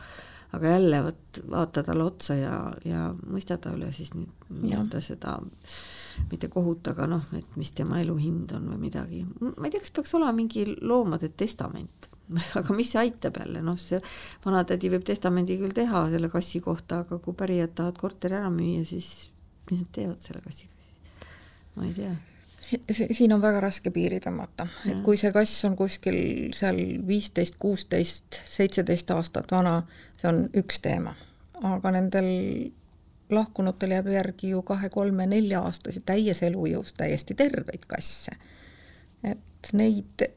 [0.55, 5.37] aga jälle vot vaata talle otsa ja, ja mõista ta üle siis nüüd nii-öelda seda
[6.31, 9.23] mitte kohut, aga noh, et mis tema elu hind on või midagi.
[9.41, 12.09] ma ei tea, kas peaks olema mingi loomade testament,
[12.59, 13.99] aga mis see aitab jälle, noh, see
[14.45, 18.87] vanatädi võib testamendi küll teha selle kassi kohta, aga kui pärijad tahavad korteri ära müüa,
[18.87, 19.29] siis
[19.69, 20.76] mis nad teevad selle kassiga?
[21.77, 22.15] Ma ei tea
[23.11, 26.17] siin on väga raske piiri tõmmata, et kui see kass on kuskil
[26.55, 29.79] seal viisteist, kuusteist, seitseteist aastat vana,
[30.19, 31.15] see on üks teema.
[31.63, 32.27] aga nendel
[33.33, 38.35] lahkunutel jääb järgi ju kahe-kolme-nelja-aastasi täies elujõus täiesti terveid kasse.
[39.23, 40.27] et neid,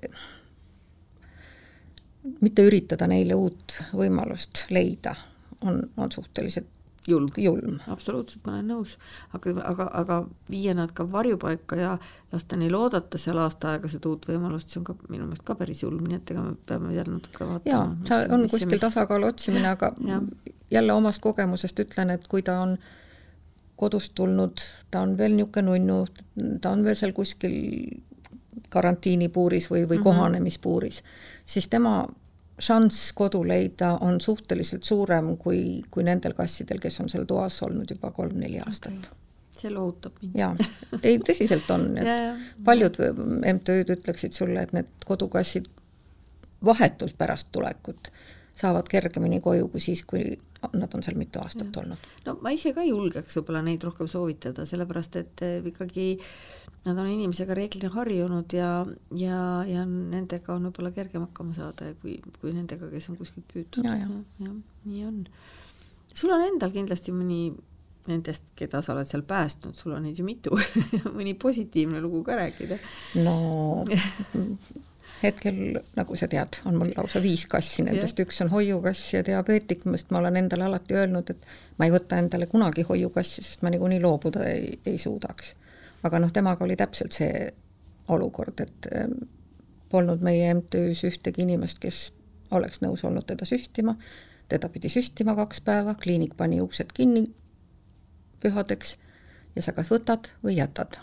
[2.40, 5.14] mitte üritada neile uut võimalust leida,
[5.60, 7.78] on, on suhteliselt julm, julm.
[7.88, 8.94] absoluutselt, ma olen nõus,
[9.36, 10.18] aga, aga, aga
[10.50, 11.94] viia nad ka varjupaika ja
[12.32, 15.56] lasta neil oodata seal aasta aega seda uut võimalust, see on ka minu meelest ka
[15.58, 17.72] päris julm, nii et ega me peame jälle natuke vaatama.
[17.72, 18.84] jaa, seal on kuskil mis...
[18.84, 20.20] tasakaalu otsimine, aga ja.
[20.70, 22.76] jälle omast kogemusest ütlen, et kui ta on
[23.80, 24.60] kodust tulnud,
[24.90, 26.00] ta on veel niisugune nunnu,
[26.60, 27.54] ta on veel seal kuskil
[28.70, 30.04] karantiinipuuris või, või mm -hmm.
[30.04, 31.02] kohanemispuuris,
[31.46, 32.04] siis tema
[32.60, 37.90] šanss kodu leida on suhteliselt suurem kui, kui nendel kassidel, kes on seal toas olnud
[37.90, 39.18] juba kolm-neli aastat okay
[39.60, 40.36] see lohutab mind.
[40.38, 40.54] jaa,
[41.02, 42.34] ei tõsiselt on, et ja, ja.
[42.64, 42.96] paljud
[43.54, 45.68] MTÜ-d ütleksid sulle, et need kodukassid
[46.64, 48.12] vahetult pärast tulekut
[48.60, 50.24] saavad kergemini koju kui siis, kui
[50.76, 51.82] nad on seal mitu aastat ja.
[51.82, 52.08] olnud.
[52.26, 56.12] no ma ise ka julgeks võib-olla neid rohkem soovitada, sellepärast et ikkagi
[56.86, 58.70] nad on inimesega reeglina harjunud ja,
[59.16, 59.38] ja,
[59.68, 63.84] ja nendega on võib-olla kergem hakkama saada, kui, kui nendega, kes on kuskilt püütud.
[63.84, 63.98] ja.
[64.40, 64.52] ja,
[64.88, 65.24] nii on.
[66.14, 67.50] sul on endal kindlasti mõni
[68.08, 70.56] nendest, keda sa oled seal päästnud, sul on neid ju mitu
[71.18, 72.80] mõni positiivne lugu ka rääkida?
[73.20, 73.36] no
[75.22, 78.28] hetkel, nagu sa tead, on mul lausa viis kassi, nendest yeah.
[78.28, 82.20] üks on hoiukass ja diabeetik, sest ma olen endale alati öelnud, et ma ei võta
[82.20, 85.54] endale kunagi hoiukassi, sest ma niikuinii loobuda ei, ei suudaks.
[86.02, 87.50] Aga noh, temaga oli täpselt see
[88.08, 89.18] olukord, et ähm,
[89.90, 92.10] polnud meie MTÜ-s ühtegi inimest, kes
[92.50, 93.96] oleks nõus olnud teda süstima,
[94.50, 97.28] teda pidi süstima kaks päeva, kliinik pani uksed kinni
[98.42, 98.96] pühadeks
[99.56, 100.98] ja sa kas võtad või jätad.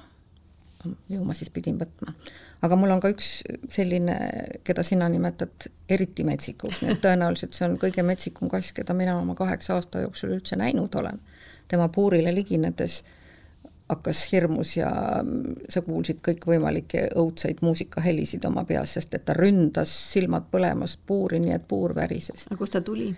[1.10, 2.14] ju ma siis pidin võtma.
[2.62, 4.16] aga mul on ka üks selline,
[4.64, 9.18] keda sina nimetad eriti metsikuks, nii et tõenäoliselt see on kõige metsikum kass, keda mina
[9.20, 11.20] oma kaheksa aasta jooksul üldse näinud olen.
[11.68, 13.04] tema puurile liginedes
[13.90, 14.90] hakkas hirmus ja
[15.70, 21.56] sa kuulsid kõikvõimalikke õudsaid muusikahelisid oma peas, sest et ta ründas silmad põlemas puuri, nii
[21.56, 22.48] et puur värises.
[22.58, 23.14] kust ta tuli?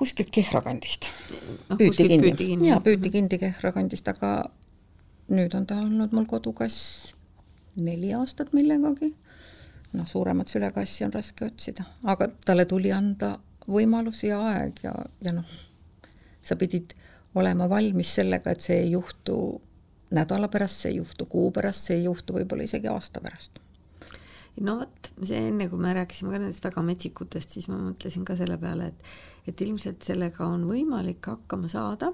[0.00, 1.10] kuskilt Kehra kandist
[1.68, 1.76] no,.
[1.76, 4.48] püüti kinni., jaa, püüti kinni Kehra kandist, aga
[5.28, 7.12] nüüd on ta olnud mul kodukass
[7.76, 9.12] neli aastat millegagi.
[9.92, 13.34] noh, suuremat sülekassi on raske otsida, aga talle tuli anda
[13.68, 15.56] võimalus ja aeg ja, ja noh,
[16.42, 16.94] sa pidid
[17.34, 19.36] olema valmis sellega, et see ei juhtu
[20.10, 23.60] nädala pärast, see ei juhtu kuu pärast, see ei juhtu võib-olla isegi aasta pärast.
[24.60, 28.36] no vot, see enne, kui me rääkisime ka nendest väga metsikutest, siis ma mõtlesin ka
[28.36, 32.10] selle peale, et et ilmselt sellega on võimalik hakkama saada,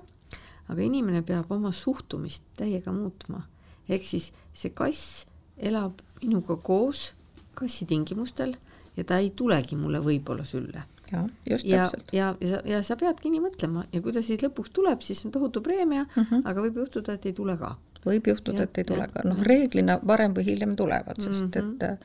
[0.71, 3.43] aga inimene peab oma suhtumist täiega muutma.
[3.89, 5.27] ehk siis see kass
[5.57, 7.15] elab minuga koos
[7.55, 8.57] kassi tingimustel
[8.97, 12.13] ja ta ei tulegi mulle võib-olla sülle ja, just ja, täpselt.
[12.13, 15.35] ja, ja, ja sa peadki nii mõtlema ja kui ta siis lõpuks tuleb, siis on
[15.35, 16.45] tohutu preemia mm, -hmm.
[16.45, 17.77] aga võib juhtuda, et ei tule ka.
[18.07, 21.75] võib juhtuda, et ei tule ka, noh, reeglina varem või hiljem tulevad, sest mm -hmm.
[21.75, 21.99] et äh,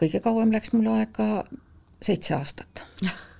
[0.00, 1.44] kõige kauem läks mul aega
[2.02, 2.84] seitse aastat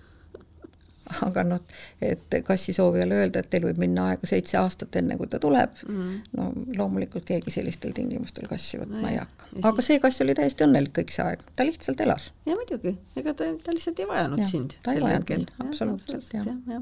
[1.27, 1.61] aga noh,
[2.03, 6.15] et kassisoovijale öelda, et teil võib minna aega seitse aastat, enne kui ta tuleb mm.,
[6.39, 6.47] no
[6.79, 9.51] loomulikult keegi sellistel tingimustel kassi võtma no, ei hakka.
[9.61, 9.91] aga siis...
[9.91, 12.31] see kass oli täiesti õnnelik kõik see aeg, ta lihtsalt elas.
[12.49, 15.47] ja muidugi, ega ta, ta lihtsalt ei vajanud ja, sind sel hetkel.
[15.67, 16.57] absoluutselt, jah ja.
[16.73, 16.81] ja..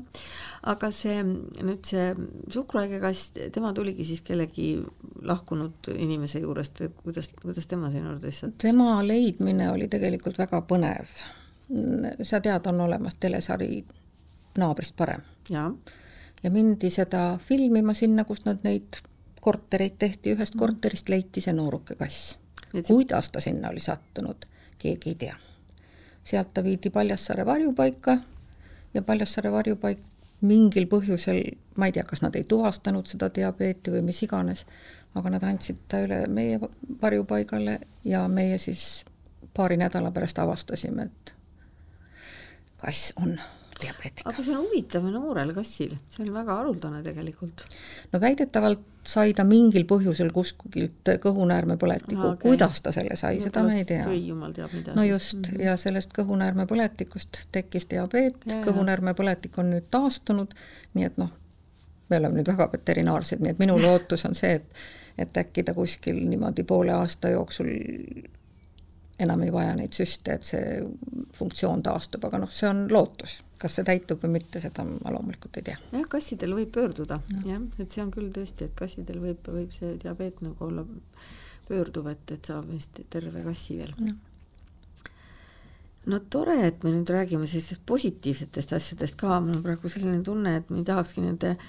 [0.75, 2.09] aga see, nüüd see
[2.55, 4.71] suhkruhaige kass, tema tuligi siis kellegi
[5.27, 8.63] lahkunud inimese juurest või kuidas, kuidas tema sinu juurde sattus?
[8.63, 11.23] tema leidmine oli tegelikult väga põnev
[12.23, 13.85] sa tead, on olemas telesari
[14.59, 15.23] naabrist parem.
[16.43, 19.03] ja mindi seda filmima sinna, kus nad neid
[19.41, 20.59] kortereid tehti, ühest mm.
[20.59, 22.39] korterist leiti see nooruke kass.
[22.87, 24.47] kuidas ta sinna oli sattunud,
[24.79, 25.37] keegi ei tea.
[26.25, 28.19] sealt ta viidi Paljassaare varjupaika
[28.95, 29.99] ja Paljassaare varjupaik
[30.43, 31.43] mingil põhjusel,
[31.79, 34.67] ma ei tea, kas nad ei tuvastanud seda diabeeti või mis iganes,
[35.15, 36.59] aga nad andsid ta üle meie
[37.03, 39.05] varjupaigale ja meie siis
[39.55, 41.35] paari nädala pärast avastasime, et
[42.83, 43.37] kass on
[43.83, 44.31] diabeetika.
[44.31, 47.65] aga see on huvitav noorel kassil, see on väga haruldane tegelikult.
[48.13, 53.81] no väidetavalt sai ta mingil põhjusel kuskilt kõhunäärmepõletiku okay., kuidas ta selle sai, seda me
[53.81, 54.07] ei tea.
[54.07, 54.95] sõi jumal teab mida.
[54.99, 55.65] no just mm, -hmm.
[55.67, 60.55] ja sellest kõhunäärmepõletikust tekkis diabeet, kõhunäärmepõletik on nüüd taastunud,
[60.95, 61.33] nii et noh,
[62.09, 64.85] me oleme nüüd väga veterinaarsed, nii et minu lootus on see, et
[65.19, 67.69] et äkki ta kuskil niimoodi poole aasta jooksul
[69.25, 70.81] enam ei vaja neid süste, et see
[71.37, 73.41] funktsioon taastub, aga noh, see on lootus.
[73.63, 75.79] kas see täitub või mitte, seda ma loomulikult ei tea.
[75.93, 77.45] jah, kassidel võib pöörduda no.
[77.49, 80.85] jah, et see on küll tõesti, et kassidel võib, võib see diabeet nagu olla
[81.69, 84.19] pöörduv, et, et saab vist terve kassi veel no
[86.11, 90.57] no tore, et me nüüd räägime sellistest positiivsetest asjadest ka, mul on praegu selline tunne,
[90.59, 91.67] et me tahakski nende äh,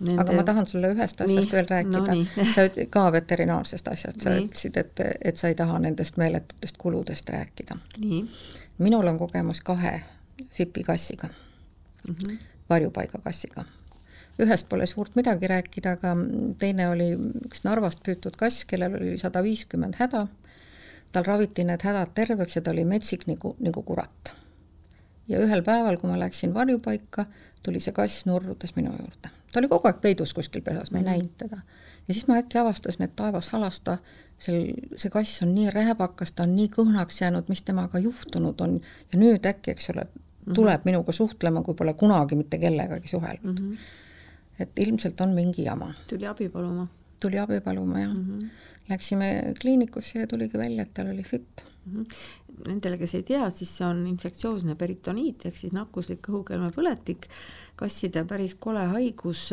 [0.00, 0.20] Nende...
[0.22, 2.26] aga ma tahan sulle ühest asjast nii, veel rääkida no,.
[2.54, 7.30] sa üt-, ka veterinaarsest asjast, sa ütlesid, et, et sa ei taha nendest meeletutest kuludest
[7.34, 7.78] rääkida.
[8.78, 9.96] minul on kogemus kahe
[10.54, 12.38] FIP-i kassiga mm, -hmm.
[12.70, 13.64] varjupaigakassiga.
[14.38, 16.14] ühest pole suurt midagi rääkida, aga
[16.58, 17.08] teine oli
[17.46, 20.26] üks Narvast püütud kass, kellel oli sada viiskümmend häda,
[21.12, 24.34] tal raviti need hädad terveks ja ta oli metsik nagu, nagu kurat.
[25.28, 27.26] ja ühel päeval, kui ma läksin varjupaika,
[27.62, 31.04] tuli see kass nurrudes minu juurde ta oli kogu aeg peidus kuskil pesas, ma ei
[31.04, 31.10] mhm.
[31.10, 31.60] näinud teda.
[32.08, 33.98] ja siis ma äkki avastasin, et taevas halasta,
[34.38, 38.78] sel, see kass on nii rääbakas, ta on nii kõhnaks jäänud, mis temaga juhtunud on
[39.12, 40.54] ja nüüd äkki, eks ole, mhm.
[40.54, 40.90] tuleb mm -hmm.
[40.92, 43.72] minuga suhtlema, kui pole kunagi mitte kellegagi suhelnud mm.
[43.72, 44.60] -hmm.
[44.60, 45.94] et ilmselt on mingi jama.
[46.08, 46.88] tuli abi paluma?
[47.20, 48.26] Tuli abi paluma, jah mm.
[48.26, 48.48] -hmm.
[48.88, 51.94] Läksime kliinikusse ja tuligi välja, et tal oli FIP mm.
[51.94, 52.14] -hmm.
[52.66, 57.28] Nendele, kes ei tea, siis see on infektsioosne peritoniit ehk siis nakkuslik kõhukeelmepõletik
[57.78, 59.52] kasside päris kole haigus.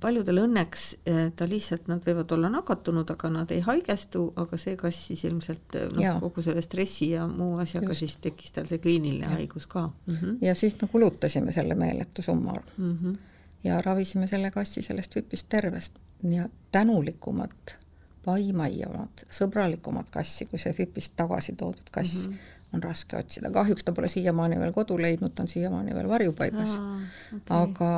[0.00, 4.76] paljudel õnneks eh, ta lihtsalt, nad võivad olla nakatunud, aga nad ei haigestu, aga see
[4.78, 7.98] kass siis ilmselt eh, noh, kogu selle stressi ja muu asjaga Just.
[7.98, 9.32] siis tekkis tal see kliiniline ja.
[9.40, 10.14] haigus ka mm.
[10.14, 10.36] -hmm.
[10.46, 12.98] ja siis me kulutasime selle meeletu summa mm.
[13.02, 13.16] -hmm.
[13.66, 17.76] Ja ravisime selle kassi sellest vipist tervest ja tänulikumat
[18.24, 22.32] paimaiamat, sõbralikumat kassi kui see FIP-ist tagasi toodud kass mm.
[22.32, 26.08] -hmm on raske otsida, kahjuks ta pole siiamaani veel kodu leidnud, ta on siiamaani veel
[26.08, 26.76] varjupaigas.
[27.36, 27.56] Okay.
[27.60, 27.90] aga,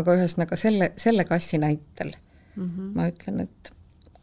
[0.00, 2.14] aga ühesõnaga selle, selle kassi näitel
[2.56, 2.90] mm -hmm.
[2.94, 3.72] ma ütlen, et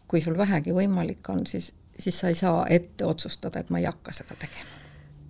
[0.07, 3.86] kui sul vähegi võimalik on, siis, siis sa ei saa ette otsustada, et ma ei
[3.86, 4.69] hakka seda tegema.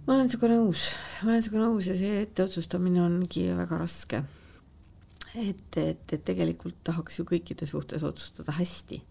[0.07, 0.85] ma olen sinuga nõus,
[1.23, 4.23] ma olen sinuga nõus ja see etteotsustamine ongi väga raske.
[5.36, 9.01] Et, et, et tegelikult tahaks ju kõikide suhtes otsustada hästi.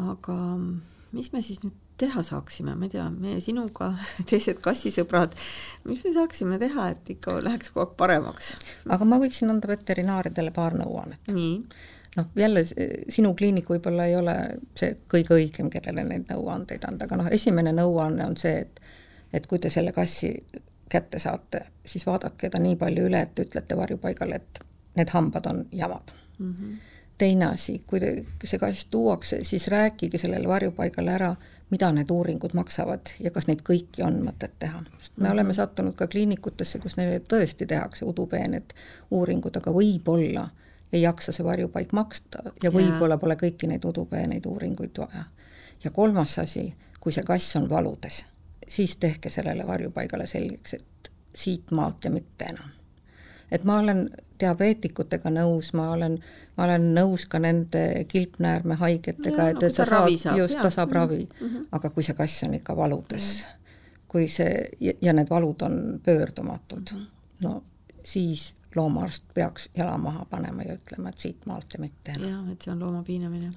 [0.00, 0.36] aga
[1.12, 3.90] mis me siis nüüd teha saaksime, ma ei tea, meie sinuga,
[4.30, 5.34] teised kassisõbrad,
[5.88, 8.54] mis me saaksime teha, et ikka läheks kogu aeg paremaks?
[8.88, 11.34] aga ma võiksin anda veterinaaridele paar nõuannet.
[12.16, 14.36] noh, jälle sinu kliinik võib-olla ei ole
[14.78, 18.82] see kõige õigem, kellele neid nõuandeid anda, aga noh, esimene nõuanne on see, et
[19.32, 20.32] et kui te selle kassi
[20.90, 24.62] kätte saate, siis vaadake ta nii palju üle, et ütlete varjupaigale, et
[24.94, 26.54] need hambad on jamad mm.
[26.54, 26.76] -hmm.
[27.18, 28.00] teine asi, kui
[28.44, 31.34] see kass tuuakse, siis rääkige sellele varjupaigale ära,
[31.70, 34.82] mida need uuringud maksavad ja kas neid kõiki on mõtet teha.
[34.98, 35.32] sest me mm -hmm.
[35.32, 38.74] oleme sattunud ka kliinikutesse, kus neile tõesti tehakse udupeened
[39.10, 40.48] uuringud, aga võib-olla
[40.92, 45.24] ei jaksa see varjupaik maksta ja võib-olla pole kõiki neid udupeeneid uuringuid vaja.
[45.84, 48.24] ja kolmas asi, kui see kass on valudes,
[48.68, 52.70] siis tehke sellele varjupaigale selgeks, et siit maalt ja mitte enam.
[53.50, 54.08] Et ma olen
[54.40, 56.18] diabeetikutega nõus, ma olen,
[56.56, 61.46] ma olen nõus ka nende kilpnäärmehaigetega, et, et sa saad, just, ta saab ravi mm.
[61.46, 61.66] -hmm.
[61.72, 63.46] aga kui see kass on ikka valudes
[64.10, 67.06] kui see ja, ja need valud on pöördumatud mm, -hmm.
[67.44, 67.62] no
[68.04, 72.30] siis loomaarst peaks jala maha panema ja ütlema, et siitmaalt ja mitte enam.
[72.30, 73.50] jah, et see on looma piinamine.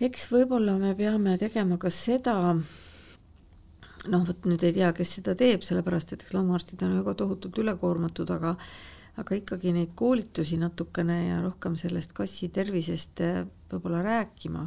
[0.00, 2.56] eks võib-olla me peame tegema ka seda,
[4.06, 7.58] noh, vot nüüd ei tea, kes seda teeb, sellepärast et eks loomaarstid on ka tohutult
[7.64, 8.54] ülekoormatud, aga
[9.18, 13.40] aga ikkagi neid koolitusi natukene ja rohkem sellest kassi tervisest eh,
[13.70, 14.62] võib-olla rääkima,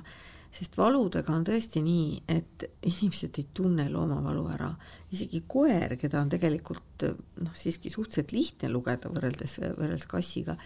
[0.51, 4.71] sest valudega on tõesti nii, et inimesed ei tunne loomavalu ära.
[5.15, 10.57] isegi koer, keda on tegelikult noh, siiski suhteliselt lihtne lugeda võrreldes, võrreldes kassiga,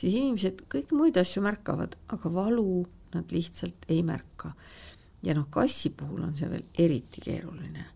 [0.00, 4.54] siis inimesed kõiki muid asju märkavad, aga valu nad lihtsalt ei märka.
[5.22, 7.92] ja noh, kassi puhul on see veel eriti keeruline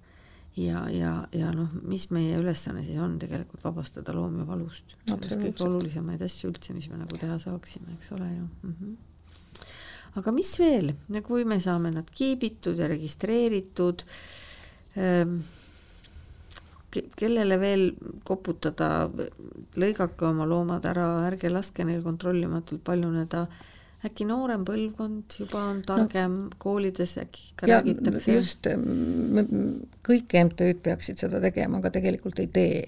[0.59, 4.96] ja, ja, ja noh, mis meie ülesanne siis on tegelikult vabastada loomi valust.
[5.06, 8.74] üks kõige olulisemaid asju üldse, mis me nagu teha saaksime, eks ole ju mm.
[8.80, 8.96] -hmm.
[10.20, 14.04] aga mis veel, no kui me saame nad kiibitud ja registreeritud
[14.96, 15.40] ähm,,
[16.90, 17.90] kellele veel
[18.24, 19.11] koputada,
[19.76, 23.64] lõigake oma loomad ära, ärge laske neil kontrollimatult paljuneda äh,
[24.07, 28.34] äkki noorem põlvkond juba on targem no,, koolides äkki ka ja, räägitakse?
[28.36, 28.68] just,
[30.07, 32.82] kõik MTÜ-d peaksid seda tegema, aga tegelikult ei tee.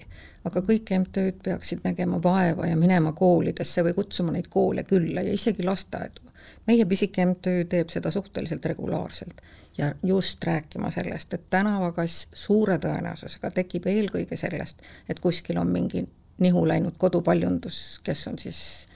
[0.47, 5.33] aga kõik MTÜ-d peaksid nägema vaeva ja minema koolidesse või kutsuma neid koole külla ja
[5.35, 6.31] isegi lasteaedu.
[6.67, 9.43] meie pisike MTÜ teeb seda suhteliselt regulaarselt
[9.77, 16.05] ja just rääkima sellest, et tänavakass suure tõenäosusega tekib eelkõige sellest, et kuskil on mingi
[16.41, 18.87] nihu läinud kodupaljundus, kes on siis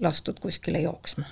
[0.00, 1.24] lastud kuskile jooksma.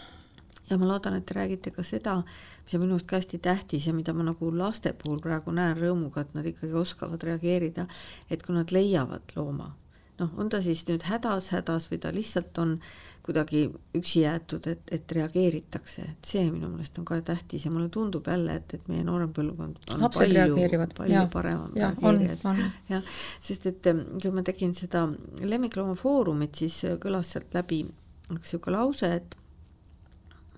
[0.71, 2.23] ja ma loodan, et te räägite ka seda,
[2.65, 5.77] mis on minu arust ka hästi tähtis ja mida ma nagu laste puhul praegu näen
[5.77, 7.87] rõõmuga, et nad ikkagi oskavad reageerida,
[8.31, 9.75] et kui nad leiavad looma,
[10.19, 12.79] noh, on ta siis nüüd hädas, hädas või ta lihtsalt on
[13.25, 13.65] kuidagi
[13.97, 18.29] üksi jäetud, et, et reageeritakse, et see minu meelest on ka tähtis ja mulle tundub
[18.29, 22.45] jälle, et, et meie noorem põlvkond on Lapsed palju, palju ja, paremad reageerijad.
[22.93, 23.91] jah, sest et
[24.23, 25.07] kui ma tegin seda
[25.41, 27.83] lemmiklooma foorumit, siis kõlas sealt läbi
[28.31, 29.41] üks niisugune lause, et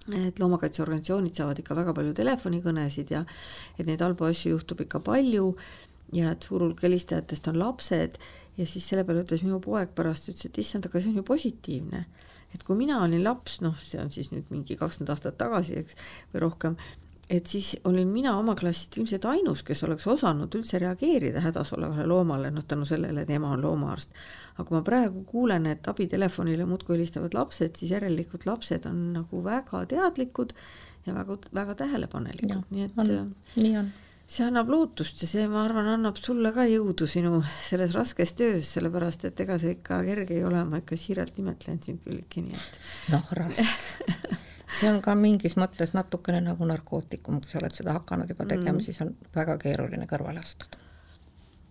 [0.06, 3.24] et loomakaitseorganisatsioonid saavad ikka väga palju telefonikõnesid ja
[3.74, 5.48] et neid halbu asju juhtub ikka palju
[6.14, 8.20] ja et suur hulk helistajatest on lapsed
[8.56, 11.26] ja siis selle peale ütles minu poeg pärast, ütles, et issand, aga see on ju
[11.26, 12.04] positiivne.
[12.54, 15.96] et kui mina olin laps, noh, see on siis nüüd mingi kakskümmend aastat tagasi, eks,
[16.32, 16.76] või rohkem,
[17.30, 22.06] et siis olin mina oma klassist ilmselt ainus, kes oleks osanud üldse reageerida hädas olevale
[22.06, 24.14] loomale, noh tänu sellele, et ema on loomaarst.
[24.54, 29.44] aga kui ma praegu kuulen, et abitelefonile muudkui helistavad lapsed, siis järelikult lapsed on nagu
[29.44, 30.54] väga teadlikud
[31.06, 33.92] ja väga, väga tähelepanelikud, nii et on, nii on
[34.26, 38.72] see annab lootust ja see, ma arvan, annab sulle ka jõudu sinu selles raskes töös,
[38.74, 42.58] sellepärast et ega see ikka kerge ei ole, ma ikka siiralt imetlen sind Külliki, nii
[42.58, 42.82] et.
[43.14, 44.34] noh, raske
[44.74, 48.78] see on ka mingis mõttes natukene nagu narkootikum, kui sa oled seda hakanud juba tegema
[48.78, 50.80] mm., siis on väga keeruline kõrvale astuda.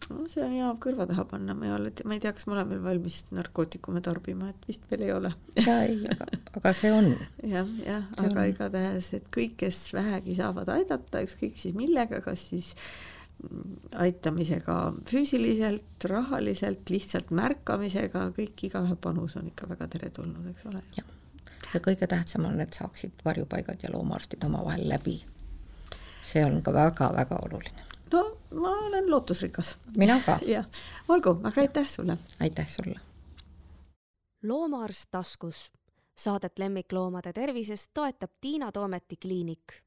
[0.10, 2.58] no see on hea kõrva taha panna, ma ei ole, ma ei tea, kas ma
[2.58, 5.34] olen veel valmis narkootikume tarbima, et vist veel ei ole.
[5.60, 6.30] ja ei, aga,
[6.62, 7.26] aga see on ja,.
[7.58, 12.72] jah, jah, aga igatahes, et kõik, kes vähegi saavad aidata, ükskõik siis millega, kas siis
[14.00, 14.78] aitamisega
[15.10, 20.82] füüsiliselt, rahaliselt, lihtsalt märkamisega, kõik, igaühe panus on ikka väga teretulnud, eks ole
[21.74, 25.26] ja kõige tähtsam on, et saaksid varjupaigad ja loomaarstid omavahel läbi.
[26.26, 27.84] see on ka väga-väga oluline.
[28.13, 29.78] no ma olen lootusrikas.
[29.97, 30.39] mina ka.
[30.55, 30.66] jah,
[31.07, 32.18] olgu, aga aitäh sulle.
[32.39, 32.99] aitäh sulle.
[34.43, 35.72] loomaarst taskus.
[36.18, 39.85] Saadet lemmikloomade tervisest toetab Tiina Toometi kliinik